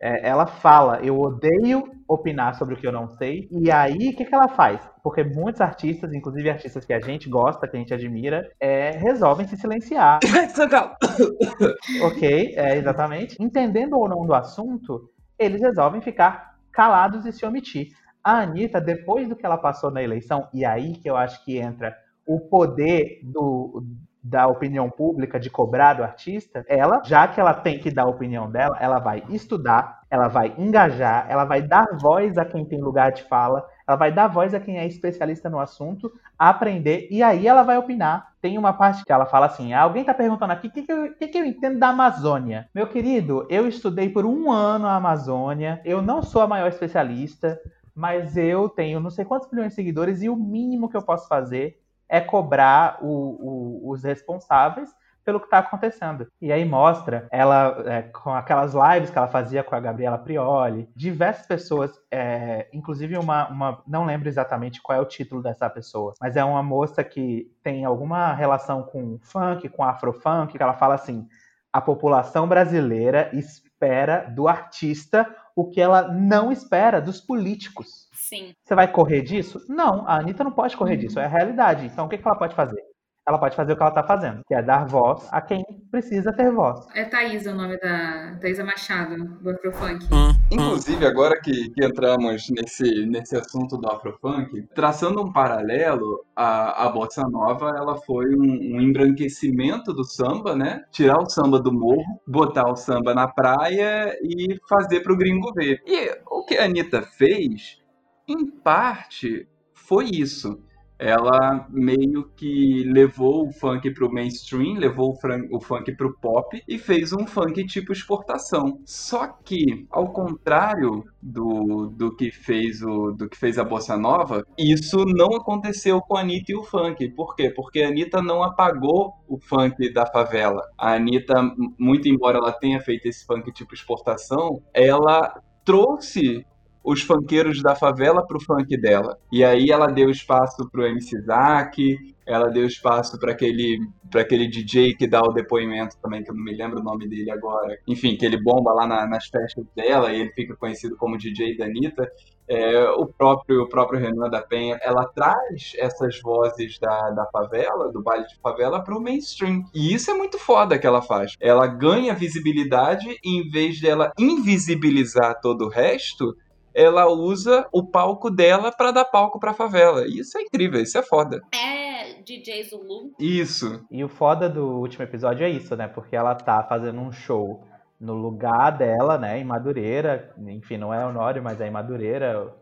é, 0.00 0.26
ela 0.26 0.46
fala: 0.46 0.98
eu 1.04 1.20
odeio 1.20 1.84
opinar 2.08 2.54
sobre 2.54 2.74
o 2.74 2.76
que 2.76 2.86
eu 2.86 2.92
não 2.92 3.06
sei. 3.06 3.48
E 3.50 3.70
aí, 3.70 4.08
o 4.08 4.16
que, 4.16 4.24
que 4.24 4.34
ela 4.34 4.48
faz? 4.48 4.80
Porque 5.02 5.22
muitos 5.22 5.60
artistas, 5.60 6.12
inclusive 6.12 6.48
artistas 6.48 6.84
que 6.84 6.92
a 6.92 7.00
gente 7.00 7.28
gosta, 7.28 7.68
que 7.68 7.76
a 7.76 7.78
gente 7.78 7.92
admira, 7.92 8.50
é, 8.58 8.90
resolvem 8.92 9.46
se 9.46 9.56
silenciar. 9.56 10.20
ok, 12.02 12.54
é, 12.56 12.76
exatamente. 12.78 13.36
Entendendo 13.38 13.98
ou 13.98 14.08
não 14.08 14.26
do 14.26 14.34
assunto, 14.34 15.10
eles 15.38 15.60
resolvem 15.60 16.00
ficar 16.00 16.56
calados 16.72 17.26
e 17.26 17.32
se 17.32 17.44
omitir. 17.44 17.88
A 18.24 18.38
Anitta, 18.40 18.80
depois 18.80 19.28
do 19.28 19.36
que 19.36 19.44
ela 19.44 19.58
passou 19.58 19.90
na 19.90 20.02
eleição, 20.02 20.48
e 20.54 20.64
aí 20.64 20.94
que 20.94 21.10
eu 21.10 21.16
acho 21.16 21.44
que 21.44 21.58
entra 21.58 21.94
o 22.26 22.40
poder 22.40 23.20
do, 23.24 23.84
da 24.22 24.46
opinião 24.46 24.88
pública, 24.88 25.40
de 25.40 25.50
cobrar 25.50 25.94
do 25.94 26.04
artista, 26.04 26.64
ela, 26.68 27.02
já 27.04 27.26
que 27.26 27.40
ela 27.40 27.52
tem 27.52 27.78
que 27.78 27.90
dar 27.90 28.04
a 28.04 28.08
opinião 28.08 28.48
dela, 28.50 28.76
ela 28.80 29.00
vai 29.00 29.24
estudar, 29.28 30.02
ela 30.08 30.28
vai 30.28 30.54
engajar, 30.56 31.26
ela 31.28 31.44
vai 31.44 31.60
dar 31.60 31.96
voz 32.00 32.38
a 32.38 32.44
quem 32.44 32.64
tem 32.64 32.80
lugar 32.80 33.10
de 33.10 33.24
fala, 33.24 33.66
ela 33.86 33.96
vai 33.96 34.12
dar 34.12 34.28
voz 34.28 34.54
a 34.54 34.60
quem 34.60 34.78
é 34.78 34.86
especialista 34.86 35.50
no 35.50 35.58
assunto, 35.58 36.12
aprender, 36.38 37.08
e 37.10 37.22
aí 37.22 37.48
ela 37.48 37.64
vai 37.64 37.76
opinar. 37.76 38.32
Tem 38.40 38.56
uma 38.56 38.72
parte 38.72 39.04
que 39.04 39.12
ela 39.12 39.26
fala 39.26 39.46
assim: 39.46 39.72
ah, 39.72 39.82
alguém 39.82 40.04
tá 40.04 40.14
perguntando 40.14 40.52
aqui 40.52 40.68
o 40.68 40.70
que, 40.70 40.82
que, 40.82 41.08
que, 41.10 41.28
que 41.28 41.38
eu 41.38 41.44
entendo 41.44 41.78
da 41.78 41.88
Amazônia. 41.88 42.68
Meu 42.74 42.86
querido, 42.86 43.46
eu 43.50 43.66
estudei 43.66 44.08
por 44.08 44.24
um 44.24 44.50
ano 44.50 44.86
a 44.86 44.94
Amazônia, 44.94 45.80
eu 45.84 46.00
não 46.00 46.22
sou 46.22 46.42
a 46.42 46.46
maior 46.46 46.68
especialista, 46.68 47.58
mas 47.94 48.36
eu 48.36 48.68
tenho 48.68 49.00
não 49.00 49.10
sei 49.10 49.24
quantos 49.24 49.50
milhões 49.50 49.70
de 49.70 49.74
seguidores 49.74 50.22
e 50.22 50.28
o 50.28 50.36
mínimo 50.36 50.88
que 50.88 50.96
eu 50.96 51.02
posso 51.02 51.28
fazer 51.28 51.81
é 52.12 52.20
cobrar 52.20 52.98
o, 53.00 53.08
o, 53.08 53.90
os 53.90 54.04
responsáveis 54.04 54.90
pelo 55.24 55.40
que 55.40 55.46
está 55.46 55.60
acontecendo. 55.60 56.26
E 56.42 56.52
aí 56.52 56.62
mostra 56.62 57.26
ela 57.30 57.82
é, 57.86 58.02
com 58.02 58.34
aquelas 58.34 58.74
lives 58.74 59.08
que 59.08 59.16
ela 59.16 59.28
fazia 59.28 59.64
com 59.64 59.74
a 59.74 59.80
Gabriela 59.80 60.18
Prioli, 60.18 60.90
diversas 60.94 61.46
pessoas, 61.46 61.90
é, 62.10 62.68
inclusive 62.70 63.16
uma, 63.16 63.48
uma, 63.48 63.82
não 63.86 64.04
lembro 64.04 64.28
exatamente 64.28 64.82
qual 64.82 64.98
é 64.98 65.00
o 65.00 65.06
título 65.06 65.42
dessa 65.42 65.70
pessoa, 65.70 66.12
mas 66.20 66.36
é 66.36 66.44
uma 66.44 66.62
moça 66.62 67.02
que 67.02 67.50
tem 67.62 67.86
alguma 67.86 68.34
relação 68.34 68.82
com 68.82 69.18
funk, 69.22 69.66
com 69.70 69.82
afrofunk, 69.82 70.58
que 70.58 70.62
ela 70.62 70.74
fala 70.74 70.96
assim: 70.96 71.26
a 71.72 71.80
população 71.80 72.46
brasileira 72.46 73.30
espera 73.32 74.26
do 74.28 74.48
artista 74.48 75.26
o 75.54 75.68
que 75.68 75.80
ela 75.80 76.08
não 76.08 76.50
espera 76.50 77.00
dos 77.00 77.20
políticos. 77.20 78.08
Sim. 78.32 78.54
Você 78.64 78.74
vai 78.74 78.90
correr 78.90 79.20
disso? 79.20 79.62
Não, 79.68 80.08
a 80.08 80.16
Anitta 80.16 80.42
não 80.42 80.52
pode 80.52 80.74
correr 80.74 80.96
disso, 80.96 81.20
é 81.20 81.26
a 81.26 81.28
realidade. 81.28 81.84
Então 81.84 82.06
o 82.06 82.08
que, 82.08 82.16
que 82.16 82.26
ela 82.26 82.38
pode 82.38 82.54
fazer? 82.54 82.80
Ela 83.28 83.38
pode 83.38 83.54
fazer 83.54 83.74
o 83.74 83.76
que 83.76 83.82
ela 83.82 83.90
está 83.90 84.02
fazendo, 84.02 84.40
que 84.48 84.54
é 84.54 84.62
dar 84.62 84.86
voz 84.86 85.28
a 85.30 85.40
quem 85.42 85.62
precisa 85.90 86.32
ter 86.32 86.50
voz. 86.50 86.86
É 86.94 87.04
Thaisa 87.04 87.52
o 87.52 87.54
nome 87.54 87.78
da 87.78 88.38
Thaisa 88.40 88.64
Machado, 88.64 89.16
do 89.38 89.50
Afrofunk. 89.50 90.06
Inclusive, 90.50 91.06
agora 91.06 91.38
que, 91.40 91.70
que, 91.70 91.84
entramos 91.84 92.48
nesse, 92.48 93.04
nesse 93.06 93.36
assunto 93.36 93.76
do 93.76 93.88
Afrofunk, 93.88 94.66
traçando 94.74 95.22
um 95.22 95.30
paralelo, 95.30 96.24
a, 96.34 96.86
a 96.86 96.88
Bossa 96.88 97.22
Nova 97.28 97.68
ela 97.76 97.96
foi 97.96 98.34
um, 98.34 98.76
um 98.76 98.80
embranquecimento 98.80 99.92
do 99.92 100.04
samba, 100.04 100.56
né? 100.56 100.82
Tirar 100.90 101.18
o 101.18 101.28
samba 101.28 101.60
do 101.60 101.72
morro, 101.72 102.20
botar 102.26 102.68
o 102.68 102.76
samba 102.76 103.14
na 103.14 103.28
praia 103.28 104.18
e 104.22 104.58
fazer 104.68 105.00
para 105.00 105.12
o 105.12 105.16
gringo 105.18 105.52
ver. 105.52 105.82
E 105.86 106.10
o 106.30 106.44
que 106.44 106.56
a 106.56 106.64
Anitta 106.64 107.02
fez 107.02 107.81
em 108.28 108.46
parte, 108.46 109.46
foi 109.74 110.06
isso. 110.06 110.58
ela 110.98 111.66
meio 111.68 112.30
que 112.36 112.84
levou 112.84 113.48
o 113.48 113.52
funk 113.52 113.90
pro 113.92 114.12
mainstream, 114.12 114.74
levou 114.78 115.12
o, 115.12 115.56
o 115.56 115.60
funk 115.60 115.96
pro 115.96 116.16
pop 116.18 116.62
e 116.68 116.78
fez 116.78 117.12
um 117.12 117.26
funk 117.26 117.64
tipo 117.66 117.92
exportação. 117.92 118.80
Só 118.86 119.26
que, 119.26 119.84
ao 119.90 120.12
contrário 120.12 121.04
do, 121.20 121.88
do 121.88 122.14
que 122.14 122.30
fez 122.30 122.82
o 122.82 123.10
do 123.10 123.28
que 123.28 123.36
fez 123.36 123.58
a 123.58 123.64
bossa 123.64 123.96
nova, 123.96 124.46
isso 124.56 125.04
não 125.04 125.36
aconteceu 125.36 126.00
com 126.00 126.16
a 126.16 126.20
Anitta 126.20 126.52
e 126.52 126.56
o 126.56 126.62
funk. 126.62 127.08
Por 127.10 127.34
quê? 127.34 127.50
Porque 127.50 127.82
a 127.82 127.88
Anitta 127.88 128.22
não 128.22 128.42
apagou 128.42 129.14
o 129.26 129.38
funk 129.40 129.92
da 129.92 130.06
favela. 130.06 130.62
A 130.78 130.94
Anitta, 130.94 131.34
muito 131.78 132.08
embora 132.08 132.38
ela 132.38 132.52
tenha 132.52 132.80
feito 132.80 133.06
esse 133.06 133.26
funk 133.26 133.52
tipo 133.52 133.74
exportação, 133.74 134.62
ela 134.72 135.34
trouxe 135.64 136.44
os 136.84 137.02
funkeiros 137.02 137.62
da 137.62 137.74
favela 137.74 138.26
pro 138.26 138.40
funk 138.40 138.76
dela. 138.76 139.18
E 139.30 139.44
aí 139.44 139.70
ela 139.70 139.86
deu 139.86 140.10
espaço 140.10 140.68
pro 140.70 140.86
MC 140.86 141.20
Zack, 141.22 141.96
ela 142.26 142.48
deu 142.48 142.66
espaço 142.66 143.18
para 143.18 143.32
aquele 143.32 143.80
para 144.10 144.20
aquele 144.20 144.46
DJ 144.46 144.94
que 144.94 145.06
dá 145.06 145.22
o 145.22 145.32
depoimento 145.32 145.96
também, 146.02 146.22
que 146.22 146.30
eu 146.30 146.34
não 146.34 146.44
me 146.44 146.54
lembro 146.54 146.80
o 146.80 146.82
nome 146.82 147.08
dele 147.08 147.30
agora. 147.30 147.78
Enfim, 147.88 148.14
que 148.14 148.26
ele 148.26 148.36
bomba 148.36 148.70
lá 148.74 148.86
na, 148.86 149.06
nas 149.06 149.26
festas 149.26 149.64
dela 149.74 150.12
e 150.12 150.20
ele 150.20 150.32
fica 150.32 150.54
conhecido 150.54 150.96
como 150.96 151.16
DJ 151.16 151.56
da 151.56 151.64
Anitta. 151.64 152.06
É, 152.46 152.90
o 152.90 153.06
próprio 153.06 153.62
o 153.62 153.68
próprio 153.68 153.98
Renan 153.98 154.28
da 154.28 154.42
Penha, 154.42 154.78
ela 154.82 155.06
traz 155.06 155.72
essas 155.78 156.20
vozes 156.20 156.78
da, 156.78 157.10
da 157.10 157.26
favela, 157.32 157.90
do 157.90 158.02
baile 158.02 158.26
de 158.26 158.38
favela, 158.42 158.84
para 158.84 158.96
o 158.96 159.00
mainstream. 159.00 159.64
E 159.74 159.94
isso 159.94 160.10
é 160.10 160.14
muito 160.14 160.38
foda 160.38 160.78
que 160.78 160.86
ela 160.86 161.00
faz. 161.00 161.34
Ela 161.40 161.66
ganha 161.66 162.14
visibilidade 162.14 163.08
e 163.24 163.38
em 163.38 163.48
vez 163.48 163.80
dela 163.80 164.12
invisibilizar 164.18 165.40
todo 165.40 165.64
o 165.64 165.68
resto, 165.70 166.36
ela 166.74 167.06
usa 167.08 167.66
o 167.72 167.84
palco 167.84 168.30
dela 168.30 168.72
para 168.72 168.90
dar 168.90 169.04
palco 169.04 169.38
pra 169.38 169.54
favela. 169.54 170.06
Isso 170.06 170.38
é 170.38 170.42
incrível, 170.42 170.80
isso 170.80 170.98
é 170.98 171.02
foda. 171.02 171.42
É 171.54 172.20
DJ 172.22 172.64
Zulu. 172.64 173.12
Isso. 173.18 173.84
E 173.90 174.02
o 174.04 174.08
foda 174.08 174.48
do 174.48 174.66
último 174.80 175.04
episódio 175.04 175.44
é 175.44 175.50
isso, 175.50 175.76
né? 175.76 175.88
Porque 175.88 176.16
ela 176.16 176.34
tá 176.34 176.62
fazendo 176.62 177.00
um 177.00 177.12
show 177.12 177.64
no 178.00 178.14
lugar 178.14 178.70
dela, 178.70 179.18
né? 179.18 179.38
Em 179.38 179.44
Madureira. 179.44 180.34
Enfim, 180.38 180.76
não 180.76 180.92
é 180.92 181.04
Honório, 181.04 181.42
mas 181.42 181.60
é 181.60 181.68
em 181.68 181.70
Madureira 181.70 182.52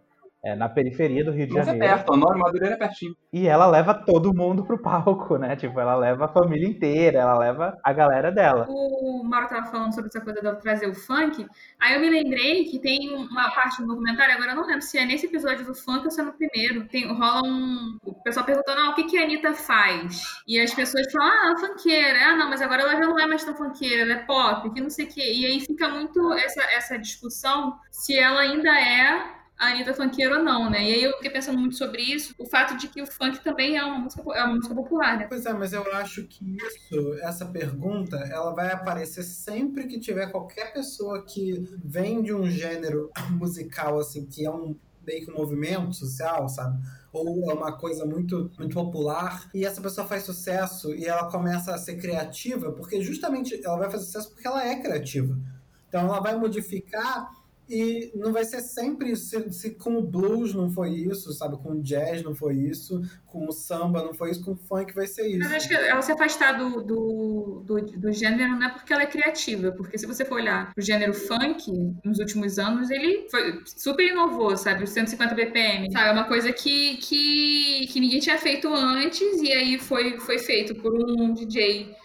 é, 0.42 0.56
na 0.56 0.68
periferia 0.68 1.22
do 1.22 1.32
Rio 1.32 1.46
de 1.46 1.52
Mas 1.52 1.68
é 1.68 1.72
Janeiro. 1.72 1.94
perto, 1.94 2.12
Honório 2.12 2.40
Madureira 2.40 2.74
é 2.74 2.78
pertinho. 2.78 3.14
E 3.32 3.46
ela 3.46 3.66
leva 3.66 3.92
todo 3.94 4.34
mundo 4.34 4.64
pro 4.64 4.80
palco, 4.80 5.36
né? 5.36 5.54
Tipo, 5.54 5.78
ela 5.78 5.94
leva 5.94 6.24
a 6.24 6.28
família 6.28 6.66
inteira, 6.66 7.20
ela 7.20 7.38
leva 7.38 7.76
a 7.84 7.92
galera 7.92 8.32
dela. 8.32 8.66
O 8.68 9.22
Mauro 9.22 9.48
tava 9.48 9.66
falando 9.66 9.94
sobre 9.94 10.08
essa 10.08 10.20
coisa 10.20 10.40
dela 10.40 10.56
trazer 10.56 10.86
o 10.86 10.94
funk. 10.94 11.46
Aí 11.78 11.94
eu 11.94 12.00
me 12.00 12.08
lembrei 12.08 12.64
que 12.64 12.78
tem 12.78 13.14
uma 13.14 13.50
parte 13.50 13.82
do 13.82 13.88
documentário, 13.88 14.34
agora 14.34 14.52
eu 14.52 14.56
não 14.56 14.66
lembro 14.66 14.82
se 14.82 14.96
é 14.98 15.04
nesse 15.04 15.26
episódio 15.26 15.66
do 15.66 15.74
funk 15.74 16.04
ou 16.04 16.10
se 16.10 16.20
é 16.20 16.24
no 16.24 16.32
primeiro. 16.32 16.88
Tem, 16.88 17.06
rola 17.12 17.42
um. 17.46 17.98
O 18.02 18.14
pessoal 18.22 18.46
perguntando, 18.46 18.80
ah, 18.80 18.90
o 18.90 18.94
que, 18.94 19.04
que 19.04 19.18
a 19.18 19.24
Anitta 19.24 19.52
faz? 19.52 20.22
E 20.48 20.58
as 20.58 20.72
pessoas 20.72 21.06
falam, 21.12 21.28
ah, 21.28 21.40
ela 21.42 21.52
é 21.52 21.58
funkeira. 21.58 22.18
Ah, 22.24 22.36
não, 22.36 22.48
mas 22.48 22.62
agora 22.62 22.82
ela 22.82 22.96
já 22.96 23.06
não 23.06 23.18
é 23.18 23.26
mais 23.26 23.44
tão 23.44 23.54
funkeira, 23.54 24.02
ela 24.02 24.14
é 24.14 24.24
pop, 24.24 24.70
que 24.72 24.80
não 24.80 24.90
sei 24.90 25.04
o 25.04 25.08
quê. 25.08 25.32
E 25.34 25.44
aí 25.44 25.60
fica 25.60 25.88
muito 25.88 26.32
essa, 26.32 26.62
essa 26.72 26.98
discussão 26.98 27.78
se 27.90 28.18
ela 28.18 28.40
ainda 28.40 28.70
é 28.70 29.39
a 29.60 29.66
Anitta 29.66 29.92
funkeira 29.92 30.38
ou 30.38 30.42
não, 30.42 30.70
né? 30.70 30.82
E 30.82 30.94
aí 30.94 31.02
eu 31.04 31.12
fiquei 31.16 31.30
pensando 31.30 31.58
muito 31.58 31.76
sobre 31.76 32.00
isso, 32.00 32.34
o 32.38 32.46
fato 32.46 32.78
de 32.78 32.88
que 32.88 33.02
o 33.02 33.06
funk 33.06 33.44
também 33.44 33.76
é 33.76 33.84
uma 33.84 33.98
música, 33.98 34.22
é 34.34 34.42
uma 34.42 34.54
música 34.54 34.74
popular, 34.74 35.18
né? 35.18 35.26
Pois 35.28 35.44
é, 35.44 35.52
mas 35.52 35.74
eu 35.74 35.84
acho 35.92 36.24
que 36.24 36.56
isso, 36.56 37.14
essa 37.20 37.44
pergunta, 37.44 38.16
ela 38.16 38.54
vai 38.54 38.72
aparecer 38.72 39.22
sempre 39.22 39.86
que 39.86 40.00
tiver 40.00 40.28
qualquer 40.30 40.72
pessoa 40.72 41.22
que 41.26 41.62
vem 41.84 42.22
de 42.22 42.32
um 42.32 42.48
gênero 42.48 43.10
musical, 43.38 43.98
assim, 43.98 44.24
que 44.24 44.46
é 44.46 44.50
um 44.50 44.74
meio 45.06 45.26
que 45.26 45.30
um 45.30 45.36
movimento 45.36 45.92
social, 45.92 46.48
sabe? 46.48 46.82
Ou 47.12 47.50
é 47.50 47.52
uma 47.52 47.72
coisa 47.72 48.06
muito, 48.06 48.50
muito 48.58 48.72
popular, 48.72 49.50
e 49.52 49.66
essa 49.66 49.82
pessoa 49.82 50.06
faz 50.06 50.22
sucesso 50.22 50.94
e 50.94 51.04
ela 51.04 51.30
começa 51.30 51.74
a 51.74 51.78
ser 51.78 51.96
criativa, 51.96 52.72
porque 52.72 53.02
justamente 53.02 53.60
ela 53.62 53.76
vai 53.76 53.90
fazer 53.90 54.04
sucesso 54.06 54.30
porque 54.30 54.46
ela 54.46 54.66
é 54.66 54.80
criativa. 54.80 55.38
Então 55.86 56.06
ela 56.06 56.20
vai 56.20 56.34
modificar 56.36 57.39
e 57.70 58.10
não 58.16 58.32
vai 58.32 58.44
ser 58.44 58.60
sempre 58.60 59.14
se, 59.14 59.52
se 59.52 59.70
com 59.70 59.96
o 59.96 60.02
blues 60.02 60.52
não 60.52 60.68
foi 60.68 60.90
isso, 60.90 61.32
sabe? 61.32 61.56
Com 61.56 61.74
o 61.74 61.82
jazz 61.82 62.20
não 62.22 62.34
foi 62.34 62.56
isso, 62.56 63.00
com 63.24 63.46
o 63.46 63.52
samba 63.52 64.02
não 64.02 64.12
foi 64.12 64.32
isso, 64.32 64.44
com 64.44 64.52
o 64.52 64.56
funk 64.56 64.92
vai 64.92 65.06
ser 65.06 65.28
isso. 65.28 65.38
Mas 65.38 65.52
acho 65.52 65.68
que 65.68 65.74
ela 65.74 66.02
se 66.02 66.10
afastar 66.10 66.58
do, 66.58 66.82
do, 66.82 67.62
do, 67.64 67.80
do 67.80 68.12
gênero 68.12 68.56
não 68.56 68.66
é 68.66 68.70
porque 68.70 68.92
ela 68.92 69.04
é 69.04 69.06
criativa, 69.06 69.70
porque 69.70 69.96
se 69.96 70.04
você 70.04 70.24
for 70.24 70.34
olhar 70.34 70.72
o 70.76 70.80
gênero 70.80 71.14
funk, 71.14 71.70
nos 72.04 72.18
últimos 72.18 72.58
anos, 72.58 72.90
ele 72.90 73.28
foi, 73.30 73.60
super 73.64 74.04
inovou, 74.04 74.56
sabe? 74.56 74.82
Os 74.82 74.90
150 74.90 75.34
BPM, 75.34 75.92
sabe? 75.92 76.08
É 76.08 76.12
uma 76.12 76.24
coisa 76.24 76.52
que, 76.52 76.96
que, 76.96 77.86
que 77.86 78.00
ninguém 78.00 78.18
tinha 78.18 78.38
feito 78.38 78.66
antes 78.74 79.40
e 79.40 79.52
aí 79.52 79.78
foi, 79.78 80.18
foi 80.18 80.38
feito 80.38 80.74
por 80.74 80.92
um 80.92 81.32
DJ 81.32 81.99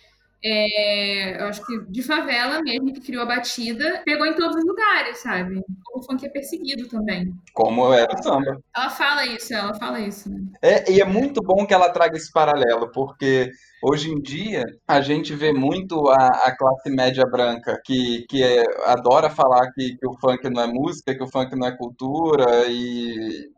é, 0.48 1.42
eu 1.42 1.48
acho 1.48 1.66
que 1.66 1.80
de 1.90 2.04
favela 2.04 2.62
mesmo, 2.62 2.94
que 2.94 3.02
criou 3.02 3.24
a 3.24 3.26
batida, 3.26 4.04
pegou 4.06 4.28
em 4.28 4.36
todos 4.36 4.56
os 4.56 4.64
lugares, 4.64 5.18
sabe? 5.18 5.60
O 5.92 6.04
funk 6.04 6.24
é 6.24 6.30
perseguido 6.30 6.88
também. 6.88 7.34
Como 7.52 7.92
era 7.92 8.14
o 8.14 8.22
samba. 8.22 8.62
Ela 8.76 8.90
fala 8.92 9.26
isso, 9.26 9.56
ela 9.56 9.74
fala 9.74 10.00
isso, 10.00 10.30
né? 10.30 10.40
É, 10.62 10.92
e 10.92 11.02
é 11.02 11.06
muito 11.06 11.42
bom 11.42 11.66
que 11.66 11.74
ela 11.74 11.90
traga 11.90 12.16
esse 12.16 12.32
paralelo, 12.32 12.92
porque 12.92 13.50
hoje 13.82 14.12
em 14.12 14.22
dia 14.22 14.64
a 14.88 15.02
gente 15.02 15.34
vê 15.34 15.52
muito 15.52 16.08
a, 16.10 16.28
a 16.28 16.56
classe 16.56 16.92
média 16.92 17.26
branca 17.26 17.82
que, 17.84 18.28
que 18.30 18.44
é, 18.44 18.64
adora 18.86 19.32
falar 19.32 19.72
que, 19.72 19.98
que 19.98 20.08
o 20.08 20.16
funk 20.20 20.48
não 20.48 20.62
é 20.62 20.68
música, 20.68 21.16
que 21.16 21.24
o 21.24 21.28
funk 21.28 21.56
não 21.56 21.66
é 21.66 21.76
cultura 21.76 22.68
e 22.68 23.50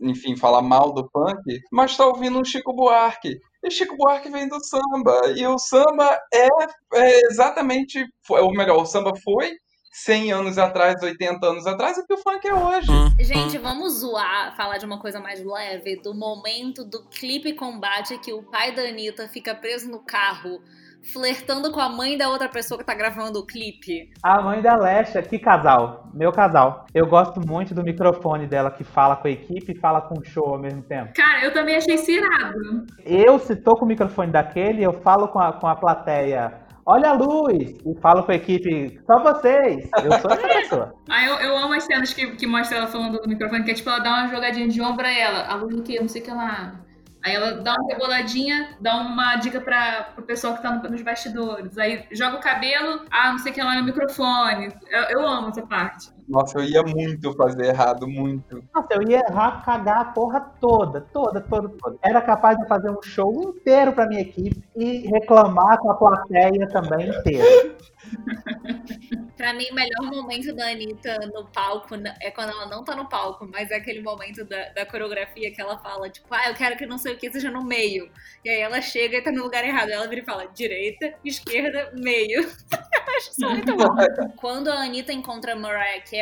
enfim, 0.00 0.36
falar 0.36 0.62
mal 0.62 0.92
do 0.92 1.08
funk, 1.10 1.60
mas 1.70 1.96
tá 1.96 2.06
ouvindo 2.06 2.38
um 2.38 2.44
Chico 2.44 2.72
Buarque. 2.72 3.38
E 3.66 3.70
Chico 3.70 3.96
Buarque 3.96 4.30
vem 4.30 4.48
do 4.48 4.64
samba. 4.64 5.32
E 5.34 5.44
o 5.44 5.58
samba 5.58 6.16
é, 6.32 6.46
é 6.94 7.20
exatamente, 7.28 8.06
ou 8.30 8.52
melhor, 8.52 8.80
o 8.80 8.86
samba 8.86 9.12
foi 9.24 9.56
100 9.90 10.32
anos 10.32 10.56
atrás, 10.56 11.02
80 11.02 11.44
anos 11.44 11.66
atrás, 11.66 11.98
o 11.98 12.06
que 12.06 12.14
o 12.14 12.18
funk 12.18 12.46
é 12.46 12.54
hoje. 12.54 12.86
Gente, 13.18 13.58
vamos 13.58 13.94
zoar, 13.94 14.54
falar 14.56 14.78
de 14.78 14.86
uma 14.86 15.00
coisa 15.00 15.18
mais 15.18 15.44
leve, 15.44 15.96
do 15.96 16.14
momento 16.14 16.84
do 16.84 17.08
clipe 17.08 17.54
combate 17.54 18.16
que 18.18 18.32
o 18.32 18.40
pai 18.40 18.72
da 18.72 18.82
Anitta 18.82 19.26
fica 19.26 19.52
preso 19.52 19.90
no 19.90 19.98
carro 19.98 20.62
flertando 21.12 21.70
com 21.70 21.80
a 21.80 21.88
mãe 21.88 22.18
da 22.18 22.28
outra 22.28 22.48
pessoa 22.48 22.78
que 22.78 22.84
tá 22.84 22.94
gravando 22.94 23.38
o 23.38 23.46
clipe. 23.46 24.10
A 24.22 24.42
mãe 24.42 24.60
da 24.60 24.76
Lesha, 24.76 25.22
que 25.22 25.38
casal. 25.38 26.10
Meu 26.12 26.32
casal. 26.32 26.86
Eu 26.92 27.06
gosto 27.06 27.40
muito 27.40 27.74
do 27.74 27.82
microfone 27.82 28.46
dela 28.46 28.70
que 28.70 28.82
fala 28.82 29.16
com 29.16 29.28
a 29.28 29.30
equipe 29.30 29.72
e 29.72 29.78
fala 29.78 30.00
com 30.00 30.18
o 30.18 30.24
show 30.24 30.54
ao 30.54 30.58
mesmo 30.58 30.82
tempo. 30.82 31.12
Cara, 31.14 31.44
eu 31.44 31.52
também 31.52 31.76
achei 31.76 31.96
cirado. 31.96 32.86
Eu, 33.04 33.38
se 33.38 33.54
tô 33.56 33.76
com 33.76 33.84
o 33.84 33.88
microfone 33.88 34.32
daquele, 34.32 34.82
eu 34.82 34.92
falo 34.92 35.28
com 35.28 35.38
a, 35.38 35.52
com 35.52 35.66
a 35.66 35.76
plateia. 35.76 36.66
Olha 36.88 37.10
a 37.10 37.12
luz! 37.14 37.76
E 37.84 38.00
falo 38.00 38.22
com 38.22 38.30
a 38.30 38.36
equipe, 38.36 39.00
só 39.04 39.20
vocês! 39.20 39.90
Eu 40.04 40.12
sou 40.20 40.30
essa 40.30 40.48
pessoa. 40.48 40.94
Ah, 41.08 41.24
eu, 41.24 41.34
eu 41.36 41.56
amo 41.56 41.74
as 41.74 41.84
cenas 41.84 42.12
que, 42.12 42.32
que 42.32 42.46
mostra 42.46 42.78
ela 42.78 42.86
falando 42.88 43.20
do 43.20 43.28
microfone, 43.28 43.64
que 43.64 43.70
é 43.70 43.74
tipo, 43.74 43.88
ela 43.88 44.00
dá 44.00 44.10
uma 44.10 44.28
jogadinha 44.28 44.68
de 44.68 44.80
ombro 44.82 45.06
a 45.06 45.10
ela. 45.10 45.46
A 45.46 45.54
luz 45.54 45.74
do 45.74 45.82
quê? 45.82 45.98
Não 46.00 46.08
sei 46.08 46.20
o 46.20 46.24
que 46.24 46.30
lá. 46.30 46.85
Aí 47.26 47.34
ela 47.34 47.54
dá 47.54 47.74
uma 47.74 47.92
reboladinha, 47.92 48.76
dá 48.80 48.98
uma 48.98 49.34
dica 49.34 49.60
para 49.60 50.04
pro 50.14 50.24
pessoal 50.24 50.54
que 50.54 50.62
tá 50.62 50.70
no, 50.70 50.88
nos 50.88 51.02
bastidores. 51.02 51.76
Aí 51.76 52.06
joga 52.12 52.36
o 52.36 52.40
cabelo, 52.40 53.04
ah, 53.10 53.32
não 53.32 53.38
sei 53.38 53.50
o 53.50 53.54
que 53.56 53.60
lá 53.60 53.74
no 53.74 53.82
microfone. 53.82 54.72
Eu, 54.88 55.02
eu 55.02 55.26
amo 55.26 55.48
essa 55.48 55.66
parte. 55.66 56.15
Nossa, 56.28 56.58
eu 56.58 56.64
ia 56.64 56.82
muito 56.82 57.32
fazer 57.34 57.66
errado, 57.66 58.08
muito. 58.08 58.62
Nossa, 58.74 58.88
eu 58.94 59.02
ia 59.08 59.22
errar, 59.28 59.64
cagar 59.64 60.00
a 60.00 60.04
porra 60.06 60.40
toda, 60.60 61.00
toda, 61.00 61.40
toda, 61.40 61.68
toda. 61.68 61.98
Era 62.02 62.20
capaz 62.20 62.58
de 62.58 62.66
fazer 62.66 62.90
um 62.90 63.02
show 63.02 63.50
inteiro 63.50 63.92
pra 63.92 64.06
minha 64.06 64.22
equipe 64.22 64.62
e 64.76 65.06
reclamar 65.08 65.78
com 65.78 65.90
a 65.90 65.94
plateia 65.94 66.68
também 66.68 67.08
inteira. 67.08 67.76
pra 69.36 69.52
mim, 69.54 69.66
o 69.70 69.74
melhor 69.74 70.02
momento 70.02 70.54
da 70.54 70.68
Anitta 70.68 71.18
no 71.32 71.46
palco 71.46 71.94
é 72.20 72.30
quando 72.30 72.50
ela 72.50 72.66
não 72.66 72.84
tá 72.84 72.94
no 72.94 73.08
palco, 73.08 73.48
mas 73.52 73.70
é 73.70 73.76
aquele 73.76 74.02
momento 74.02 74.44
da, 74.44 74.70
da 74.70 74.86
coreografia 74.86 75.52
que 75.52 75.60
ela 75.60 75.78
fala, 75.78 76.08
tipo, 76.10 76.26
ah, 76.30 76.48
eu 76.48 76.54
quero 76.54 76.76
que 76.76 76.86
não 76.86 76.98
sei 76.98 77.14
o 77.14 77.18
que 77.18 77.30
seja 77.30 77.50
no 77.50 77.64
meio. 77.64 78.10
E 78.44 78.50
aí 78.50 78.60
ela 78.60 78.80
chega 78.80 79.18
e 79.18 79.22
tá 79.22 79.30
no 79.30 79.42
lugar 79.42 79.64
errado. 79.64 79.90
Ela 79.90 80.06
vira 80.08 80.22
e 80.22 80.24
fala, 80.24 80.46
direita, 80.46 81.14
esquerda, 81.24 81.92
meio. 81.94 82.40
eu 82.42 83.16
acho 83.16 83.30
isso 83.30 83.48
muito 83.48 83.76
bom. 83.76 83.94
quando 84.36 84.68
a 84.68 84.82
Anitta 84.82 85.12
encontra 85.12 85.52
a 85.52 85.56
Mariah 85.56 86.02
Carey, 86.02 86.15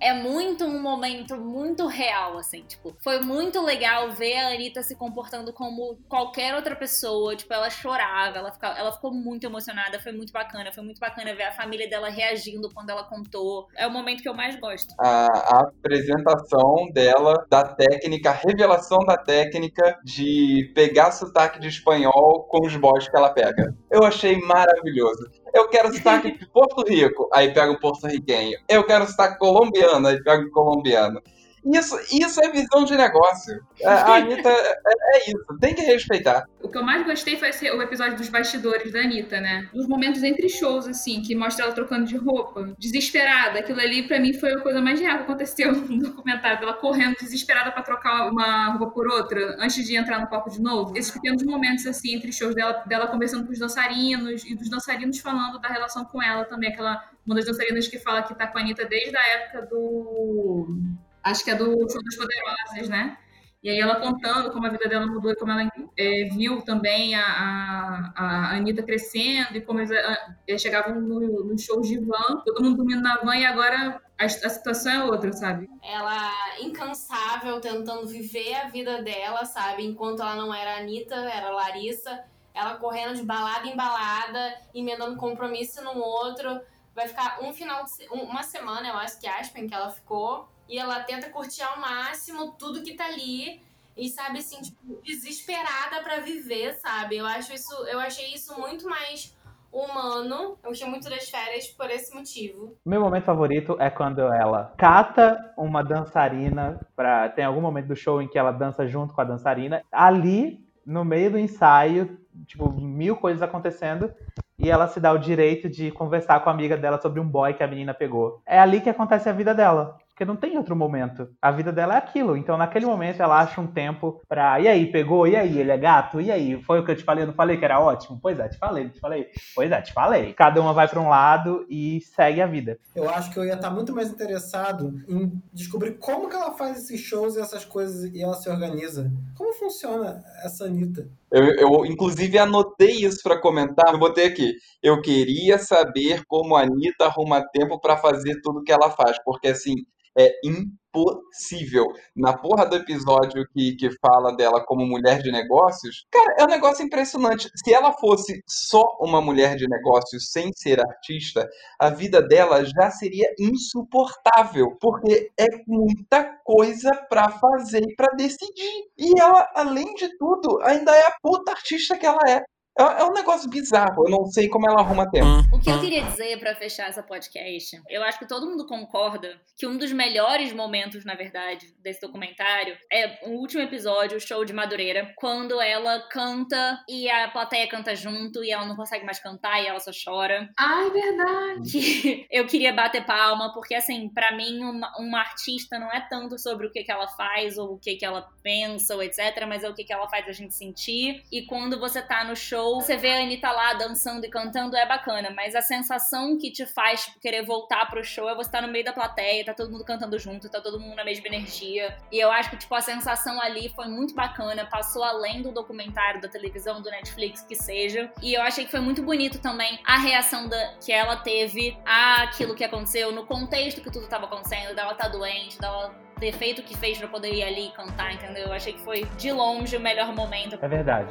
é 0.00 0.14
muito 0.14 0.64
um 0.64 0.80
momento 0.80 1.36
muito 1.36 1.86
real, 1.86 2.38
assim, 2.38 2.62
tipo, 2.62 2.94
foi 3.02 3.20
muito 3.20 3.62
legal 3.62 4.10
ver 4.12 4.36
a 4.36 4.48
Anitta 4.48 4.82
se 4.82 4.94
comportando 4.96 5.52
como 5.52 5.98
qualquer 6.08 6.54
outra 6.54 6.76
pessoa, 6.76 7.34
tipo, 7.36 7.52
ela 7.52 7.70
chorava, 7.70 8.38
ela, 8.38 8.52
ela 8.76 8.92
ficou 8.92 9.12
muito 9.12 9.44
emocionada, 9.44 10.00
foi 10.00 10.12
muito 10.12 10.32
bacana, 10.32 10.72
foi 10.72 10.82
muito 10.82 11.00
bacana 11.00 11.34
ver 11.34 11.44
a 11.44 11.52
família 11.52 11.88
dela 11.88 12.08
reagindo 12.08 12.70
quando 12.72 12.90
ela 12.90 13.04
contou. 13.04 13.68
É 13.76 13.86
o 13.86 13.90
momento 13.90 14.22
que 14.22 14.28
eu 14.28 14.34
mais 14.34 14.58
gosto. 14.58 14.94
A, 14.98 15.26
a 15.26 15.60
apresentação 15.60 16.90
dela, 16.92 17.46
da 17.48 17.64
técnica, 17.64 18.30
a 18.30 18.32
revelação 18.32 18.98
da 19.00 19.16
técnica 19.16 19.98
de 20.04 20.72
pegar 20.74 21.12
sotaque 21.12 21.60
de 21.60 21.68
espanhol 21.68 22.44
com 22.48 22.66
os 22.66 22.76
boys 22.76 23.08
que 23.08 23.16
ela 23.16 23.30
pega. 23.30 23.74
Eu 23.90 24.04
achei 24.04 24.38
maravilhoso. 24.40 25.30
Eu 25.54 25.68
quero 25.68 25.94
sotaque 25.94 26.36
de 26.36 26.46
Porto 26.46 26.82
Rico, 26.82 27.28
aí 27.32 27.54
pega 27.54 27.70
o 27.70 27.78
porto-riquenho. 27.78 28.58
Eu 28.68 28.84
quero 28.84 29.06
sotaque 29.06 29.38
colombiano, 29.38 30.08
aí 30.08 30.20
pega 30.20 30.44
o 30.44 30.50
colombiano. 30.50 31.22
Isso, 31.64 31.98
isso 32.12 32.44
é 32.44 32.50
visão 32.50 32.84
de 32.84 32.94
negócio. 32.96 33.58
A 33.84 34.16
Anitta 34.16 34.48
é, 34.48 34.76
é, 35.16 35.30
isso, 35.30 35.58
tem 35.60 35.74
que 35.74 35.82
respeitar. 35.82 36.44
O 36.62 36.68
que 36.68 36.76
eu 36.76 36.82
mais 36.82 37.04
gostei 37.06 37.36
foi 37.38 37.48
esse, 37.48 37.70
o 37.70 37.80
episódio 37.80 38.16
dos 38.16 38.28
bastidores 38.28 38.92
da 38.92 39.00
Anitta, 39.00 39.40
né? 39.40 39.68
Os 39.72 39.86
momentos 39.86 40.22
entre 40.22 40.48
shows, 40.48 40.86
assim, 40.86 41.22
que 41.22 41.34
mostra 41.34 41.64
ela 41.64 41.74
trocando 41.74 42.04
de 42.04 42.16
roupa, 42.16 42.74
desesperada. 42.78 43.60
Aquilo 43.60 43.80
ali, 43.80 44.06
pra 44.06 44.20
mim, 44.20 44.34
foi 44.34 44.52
a 44.52 44.60
coisa 44.60 44.80
mais 44.80 45.00
real 45.00 45.18
que 45.18 45.24
aconteceu 45.24 45.72
no 45.88 45.98
documentário. 45.98 46.62
Ela 46.62 46.74
correndo 46.74 47.16
desesperada 47.16 47.72
para 47.72 47.82
trocar 47.82 48.30
uma 48.30 48.72
roupa 48.72 48.92
por 48.92 49.08
outra 49.08 49.56
antes 49.58 49.86
de 49.86 49.96
entrar 49.96 50.20
no 50.20 50.28
palco 50.28 50.50
de 50.50 50.60
novo. 50.60 50.96
Esses 50.96 51.10
pequenos 51.10 51.42
momentos, 51.42 51.86
assim, 51.86 52.14
entre 52.14 52.30
shows 52.32 52.54
dela, 52.54 52.84
dela 52.86 53.06
conversando 53.06 53.46
com 53.46 53.52
os 53.52 53.58
dançarinos 53.58 54.44
e 54.44 54.54
dos 54.54 54.68
dançarinos 54.68 55.18
falando 55.18 55.58
da 55.58 55.68
relação 55.68 56.04
com 56.04 56.22
ela 56.22 56.44
também. 56.44 56.70
Aquela, 56.70 57.02
uma 57.24 57.34
das 57.34 57.46
dançarinas 57.46 57.88
que 57.88 57.98
fala 57.98 58.22
que 58.22 58.34
tá 58.34 58.46
com 58.46 58.58
a 58.58 58.60
Anitta 58.60 58.84
desde 58.84 59.16
a 59.16 59.26
época 59.28 59.66
do 59.66 60.78
acho 61.24 61.42
que 61.42 61.50
é 61.50 61.54
do 61.54 61.64
Show 61.90 62.02
das 62.04 62.16
Poderosas, 62.16 62.88
né? 62.88 63.16
E 63.64 63.70
aí 63.70 63.80
ela 63.80 63.96
contando 63.96 64.52
como 64.52 64.66
a 64.66 64.68
vida 64.68 64.86
dela 64.86 65.06
mudou 65.06 65.32
e 65.32 65.36
como 65.36 65.50
ela 65.50 65.66
é, 65.96 66.28
viu 66.30 66.60
também 66.60 67.14
a, 67.14 67.22
a, 67.24 68.12
a 68.14 68.56
Anitta 68.56 68.82
crescendo 68.82 69.56
e 69.56 69.62
como 69.62 69.80
eles, 69.80 69.90
a, 69.90 70.36
eles 70.46 70.60
chegavam 70.60 71.00
no, 71.00 71.44
no 71.44 71.58
show 71.58 71.80
de 71.80 71.98
van, 71.98 72.42
todo 72.44 72.62
mundo 72.62 72.76
dormindo 72.76 73.00
na 73.00 73.16
van 73.16 73.34
e 73.36 73.46
agora 73.46 74.02
a, 74.18 74.24
a, 74.24 74.28
situação 74.28 74.92
é 74.92 75.04
outra, 75.04 75.32
sabe? 75.32 75.70
Ela 75.82 76.30
incansável, 76.60 77.58
tentando 77.58 78.06
viver 78.06 78.54
a 78.54 78.68
vida 78.68 79.02
dela, 79.02 79.46
sabe? 79.46 79.82
Enquanto 79.82 80.20
ela 80.20 80.36
não 80.36 80.54
era 80.54 80.76
Anitta, 80.76 81.14
era 81.14 81.48
Larissa, 81.48 82.22
ela 82.52 82.74
correndo 82.74 83.14
de 83.14 83.22
balada 83.22 83.66
em 83.66 83.74
balada, 83.74 84.58
emendando 84.74 85.16
compromisso 85.16 85.82
num 85.82 85.98
outro. 86.00 86.60
Vai 86.94 87.08
ficar 87.08 87.42
um 87.42 87.50
final 87.50 87.82
de, 87.82 88.06
uma 88.08 88.42
semana, 88.42 88.88
eu 88.88 88.94
acho 88.96 89.18
que 89.18 89.26
Aspen, 89.26 89.66
que 89.66 89.74
ela 89.74 89.88
ficou 89.88 90.52
e 90.68 90.78
ela 90.78 91.00
tenta 91.00 91.30
curtir 91.30 91.62
ao 91.62 91.80
máximo 91.80 92.52
tudo 92.52 92.82
que 92.82 92.94
tá 92.94 93.06
ali 93.06 93.60
e 93.96 94.08
sabe 94.08 94.38
assim, 94.38 94.60
tipo, 94.60 95.00
desesperada 95.02 96.02
para 96.02 96.20
viver, 96.20 96.74
sabe? 96.80 97.16
Eu 97.16 97.26
acho 97.26 97.52
isso, 97.52 97.72
eu 97.86 98.00
achei 98.00 98.34
isso 98.34 98.58
muito 98.58 98.88
mais 98.88 99.34
humano. 99.74 100.56
Eu 100.62 100.70
gostei 100.70 100.88
muito 100.88 101.10
das 101.10 101.28
férias 101.28 101.66
por 101.68 101.90
esse 101.90 102.14
motivo. 102.14 102.76
Meu 102.86 103.00
momento 103.00 103.24
favorito 103.24 103.76
é 103.80 103.90
quando 103.90 104.20
ela 104.20 104.72
cata 104.76 105.52
uma 105.56 105.82
dançarina 105.82 106.80
para 106.94 107.28
tem 107.28 107.44
algum 107.44 107.60
momento 107.60 107.88
do 107.88 107.96
show 107.96 108.22
em 108.22 108.28
que 108.28 108.38
ela 108.38 108.52
dança 108.52 108.86
junto 108.86 109.12
com 109.12 109.20
a 109.20 109.24
dançarina. 109.24 109.82
Ali, 109.90 110.64
no 110.86 111.04
meio 111.04 111.32
do 111.32 111.38
ensaio, 111.38 112.18
tipo, 112.46 112.70
mil 112.70 113.16
coisas 113.16 113.42
acontecendo, 113.42 114.12
e 114.58 114.70
ela 114.70 114.86
se 114.86 115.00
dá 115.00 115.12
o 115.12 115.18
direito 115.18 115.68
de 115.68 115.90
conversar 115.90 116.40
com 116.40 116.48
a 116.48 116.52
amiga 116.52 116.76
dela 116.76 117.00
sobre 117.00 117.20
um 117.20 117.28
boy 117.28 117.52
que 117.54 117.62
a 117.62 117.66
menina 117.66 117.92
pegou. 117.92 118.40
É 118.46 118.58
ali 118.58 118.80
que 118.80 118.90
acontece 118.90 119.28
a 119.28 119.32
vida 119.32 119.52
dela. 119.54 119.98
Porque 120.14 120.24
não 120.24 120.36
tem 120.36 120.56
outro 120.56 120.76
momento. 120.76 121.28
A 121.42 121.50
vida 121.50 121.72
dela 121.72 121.94
é 121.94 121.98
aquilo. 121.98 122.36
Então, 122.36 122.56
naquele 122.56 122.86
momento, 122.86 123.20
ela 123.20 123.40
acha 123.40 123.60
um 123.60 123.66
tempo 123.66 124.22
pra. 124.28 124.60
E 124.60 124.68
aí, 124.68 124.86
pegou? 124.86 125.26
E 125.26 125.34
aí, 125.34 125.58
ele 125.58 125.72
é 125.72 125.76
gato? 125.76 126.20
E 126.20 126.30
aí? 126.30 126.62
Foi 126.62 126.78
o 126.78 126.84
que 126.84 126.92
eu 126.92 126.96
te 126.96 127.02
falei? 127.02 127.24
Eu 127.24 127.26
não 127.26 127.34
falei 127.34 127.56
que 127.56 127.64
era 127.64 127.80
ótimo? 127.80 128.20
Pois 128.22 128.38
é, 128.38 128.48
te 128.48 128.56
falei, 128.56 128.88
te 128.90 129.00
falei. 129.00 129.26
Pois 129.56 129.72
é, 129.72 129.82
te 129.82 129.92
falei. 129.92 130.32
Cada 130.32 130.60
uma 130.60 130.72
vai 130.72 130.86
para 130.86 131.00
um 131.00 131.08
lado 131.08 131.66
e 131.68 132.00
segue 132.00 132.40
a 132.40 132.46
vida. 132.46 132.78
Eu 132.94 133.10
acho 133.10 133.32
que 133.32 133.40
eu 133.40 133.44
ia 133.44 133.54
estar 133.54 133.70
muito 133.70 133.92
mais 133.92 134.08
interessado 134.08 135.02
em 135.08 135.32
descobrir 135.52 135.98
como 135.98 136.28
que 136.28 136.36
ela 136.36 136.52
faz 136.52 136.78
esses 136.78 137.00
shows 137.00 137.34
e 137.34 137.40
essas 137.40 137.64
coisas 137.64 138.04
e 138.14 138.22
ela 138.22 138.34
se 138.34 138.48
organiza. 138.48 139.10
Como 139.36 139.52
funciona 139.54 140.22
essa 140.44 140.66
Anitta? 140.66 141.08
Eu, 141.28 141.44
eu, 141.56 141.86
inclusive, 141.86 142.38
anotei 142.38 143.04
isso 143.04 143.20
para 143.20 143.40
comentar. 143.40 143.92
Eu 143.92 143.98
botei 143.98 144.26
aqui. 144.26 144.54
Eu 144.80 145.02
queria 145.02 145.58
saber 145.58 146.22
como 146.28 146.54
a 146.54 146.62
Anitta 146.62 147.06
arruma 147.06 147.44
tempo 147.52 147.80
para 147.80 147.96
fazer 147.96 148.40
tudo 148.40 148.62
que 148.62 148.70
ela 148.70 148.88
faz. 148.92 149.18
Porque, 149.24 149.48
assim, 149.48 149.74
é 150.16 150.30
impossível. 150.44 151.86
Na 152.14 152.36
porra 152.36 152.66
do 152.66 152.76
episódio 152.76 153.46
que, 153.52 153.74
que 153.76 153.90
fala 153.98 154.34
dela 154.36 154.64
como 154.64 154.86
mulher 154.86 155.22
de 155.22 155.32
negócios, 155.32 156.06
cara, 156.10 156.36
é 156.38 156.44
um 156.44 156.48
negócio 156.48 156.84
impressionante. 156.84 157.48
Se 157.56 157.74
ela 157.74 157.92
fosse 157.92 158.42
só 158.48 158.84
uma 159.00 159.20
mulher 159.20 159.56
de 159.56 159.66
negócios 159.68 160.30
sem 160.30 160.50
ser 160.54 160.80
artista, 160.80 161.48
a 161.78 161.90
vida 161.90 162.22
dela 162.22 162.64
já 162.64 162.90
seria 162.90 163.28
insuportável, 163.38 164.76
porque 164.80 165.30
é 165.38 165.46
muita 165.66 166.24
coisa 166.44 166.90
para 167.08 167.30
fazer 167.30 167.82
e 167.82 167.94
para 167.94 168.14
decidir. 168.16 168.84
E 168.96 169.20
ela, 169.20 169.50
além 169.54 169.94
de 169.94 170.16
tudo, 170.16 170.60
ainda 170.62 170.94
é 170.94 171.06
a 171.06 171.14
puta 171.22 171.52
artista 171.52 171.98
que 171.98 172.06
ela 172.06 172.20
é. 172.28 172.42
É, 172.78 172.82
é 172.82 173.04
um 173.04 173.12
negócio 173.12 173.48
bizarro, 173.48 174.04
eu 174.06 174.10
não 174.10 174.26
sei 174.26 174.48
como 174.48 174.68
ela 174.68 174.80
arruma 174.80 175.08
tempo. 175.08 175.26
O 175.52 175.60
que 175.60 175.70
eu 175.70 175.80
queria 175.80 176.02
dizer 176.02 176.38
para 176.40 176.56
fechar 176.56 176.88
essa 176.88 177.02
podcast, 177.02 177.80
eu 177.88 178.02
acho 178.02 178.18
que 178.18 178.26
todo 178.26 178.46
mundo 178.46 178.66
concorda 178.66 179.40
que 179.56 179.66
um 179.66 179.76
dos 179.76 179.92
melhores 179.92 180.52
momentos, 180.52 181.04
na 181.04 181.14
verdade, 181.14 181.72
desse 181.80 182.00
documentário 182.00 182.76
é 182.92 183.20
o 183.28 183.38
último 183.38 183.62
episódio, 183.62 184.16
o 184.16 184.20
show 184.20 184.44
de 184.44 184.52
Madureira, 184.52 185.12
quando 185.16 185.60
ela 185.60 186.00
canta 186.10 186.82
e 186.88 187.08
a 187.08 187.28
plateia 187.28 187.68
canta 187.68 187.94
junto 187.94 188.42
e 188.42 188.50
ela 188.50 188.66
não 188.66 188.74
consegue 188.74 189.04
mais 189.04 189.20
cantar 189.20 189.62
e 189.62 189.66
ela 189.66 189.78
só 189.78 189.92
chora. 189.92 190.50
Ai, 190.58 190.90
verdade! 190.90 191.70
Que 191.70 192.26
eu 192.30 192.46
queria 192.46 192.72
bater 192.72 193.06
palma, 193.06 193.52
porque 193.52 193.74
assim, 193.74 194.08
para 194.08 194.36
mim, 194.36 194.58
uma, 194.64 194.92
uma, 194.98 195.20
artista 195.20 195.78
não 195.78 195.92
é 195.92 196.00
tanto 196.10 196.38
sobre 196.38 196.66
o 196.66 196.72
que, 196.72 196.82
que 196.82 196.90
ela 196.90 197.06
faz 197.06 197.56
ou 197.56 197.74
o 197.74 197.78
que, 197.78 197.94
que 197.94 198.04
ela 198.04 198.28
pensa 198.42 198.96
ou 198.96 199.02
etc, 199.02 199.46
mas 199.46 199.62
é 199.62 199.68
o 199.68 199.74
que, 199.74 199.84
que 199.84 199.92
ela 199.92 200.08
faz 200.08 200.26
a 200.28 200.32
gente 200.32 200.54
sentir. 200.54 201.22
E 201.30 201.42
quando 201.46 201.78
você 201.78 202.02
tá 202.02 202.24
no 202.24 202.34
show, 202.34 202.63
show, 202.64 202.80
você 202.80 202.96
vê 202.96 203.10
a 203.10 203.22
Anitta 203.22 203.50
lá 203.50 203.74
dançando 203.74 204.24
e 204.24 204.28
cantando, 204.28 204.76
é 204.76 204.86
bacana, 204.86 205.30
mas 205.30 205.54
a 205.54 205.60
sensação 205.60 206.38
que 206.38 206.50
te 206.50 206.64
faz 206.64 207.04
tipo, 207.04 207.20
querer 207.20 207.42
voltar 207.44 207.88
pro 207.90 208.02
show 208.02 208.28
é 208.28 208.34
você 208.34 208.48
estar 208.48 208.60
tá 208.60 208.66
no 208.66 208.72
meio 208.72 208.84
da 208.84 208.92
plateia, 208.92 209.44
tá 209.44 209.52
todo 209.52 209.70
mundo 209.70 209.84
cantando 209.84 210.18
junto, 210.18 210.48
tá 210.48 210.60
todo 210.60 210.80
mundo 210.80 210.96
na 210.96 211.04
mesma 211.04 211.26
energia. 211.26 211.96
E 212.10 212.18
eu 212.18 212.30
acho 212.30 212.50
que, 212.50 212.56
tipo, 212.56 212.74
a 212.74 212.80
sensação 212.80 213.40
ali 213.40 213.68
foi 213.74 213.86
muito 213.86 214.14
bacana, 214.14 214.66
passou 214.66 215.02
além 215.02 215.42
do 215.42 215.52
documentário 215.52 216.20
da 216.20 216.28
televisão, 216.28 216.80
do 216.80 216.90
Netflix, 216.90 217.42
que 217.42 217.54
seja. 217.54 218.10
E 218.22 218.32
eu 218.34 218.42
achei 218.42 218.64
que 218.64 218.70
foi 218.70 218.80
muito 218.80 219.02
bonito 219.02 219.38
também 219.40 219.78
a 219.84 219.98
reação 219.98 220.48
da, 220.48 220.74
que 220.84 220.92
ela 220.92 221.16
teve 221.16 221.76
àquilo 221.84 222.54
que 222.54 222.64
aconteceu, 222.64 223.12
no 223.12 223.26
contexto 223.26 223.80
que 223.80 223.90
tudo 223.90 224.06
tava 224.06 224.26
acontecendo, 224.26 224.74
dela 224.74 224.94
tá 224.94 225.08
doente, 225.08 225.58
dela 225.58 225.94
ter 226.18 226.32
feito 226.32 226.60
o 226.60 226.62
que 226.62 226.76
fez 226.76 226.98
pra 226.98 227.08
poder 227.08 227.32
ir 227.32 227.42
ali 227.42 227.66
e 227.66 227.70
cantar, 227.70 228.12
entendeu? 228.14 228.44
Eu 228.46 228.52
achei 228.52 228.72
que 228.72 228.80
foi 228.80 229.06
de 229.16 229.32
longe 229.32 229.76
o 229.76 229.80
melhor 229.80 230.14
momento. 230.14 230.58
É 230.60 230.68
verdade. 230.68 231.06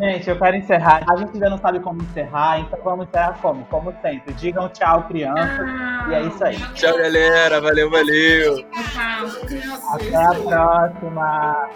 Gente, 0.00 0.28
eu 0.28 0.38
quero 0.38 0.56
encerrar. 0.56 1.02
A 1.08 1.16
gente 1.16 1.32
ainda 1.34 1.50
não 1.50 1.58
sabe 1.58 1.80
como 1.80 2.02
encerrar, 2.02 2.60
então 2.60 2.78
vamos 2.82 3.08
encerrar 3.08 3.38
como? 3.40 3.64
Como 3.66 3.94
sempre. 4.02 4.32
Digam 4.34 4.68
tchau, 4.68 5.04
criança. 5.04 5.64
Ah, 5.66 6.06
e 6.10 6.14
é 6.14 6.22
isso 6.22 6.44
aí. 6.44 6.56
Tchau, 6.74 6.96
galera. 6.96 7.60
Valeu, 7.60 7.90
valeu. 7.90 8.56
Tchau. 8.56 9.94
Até 9.94 10.16
a 10.16 10.34
próxima. 10.34 11.70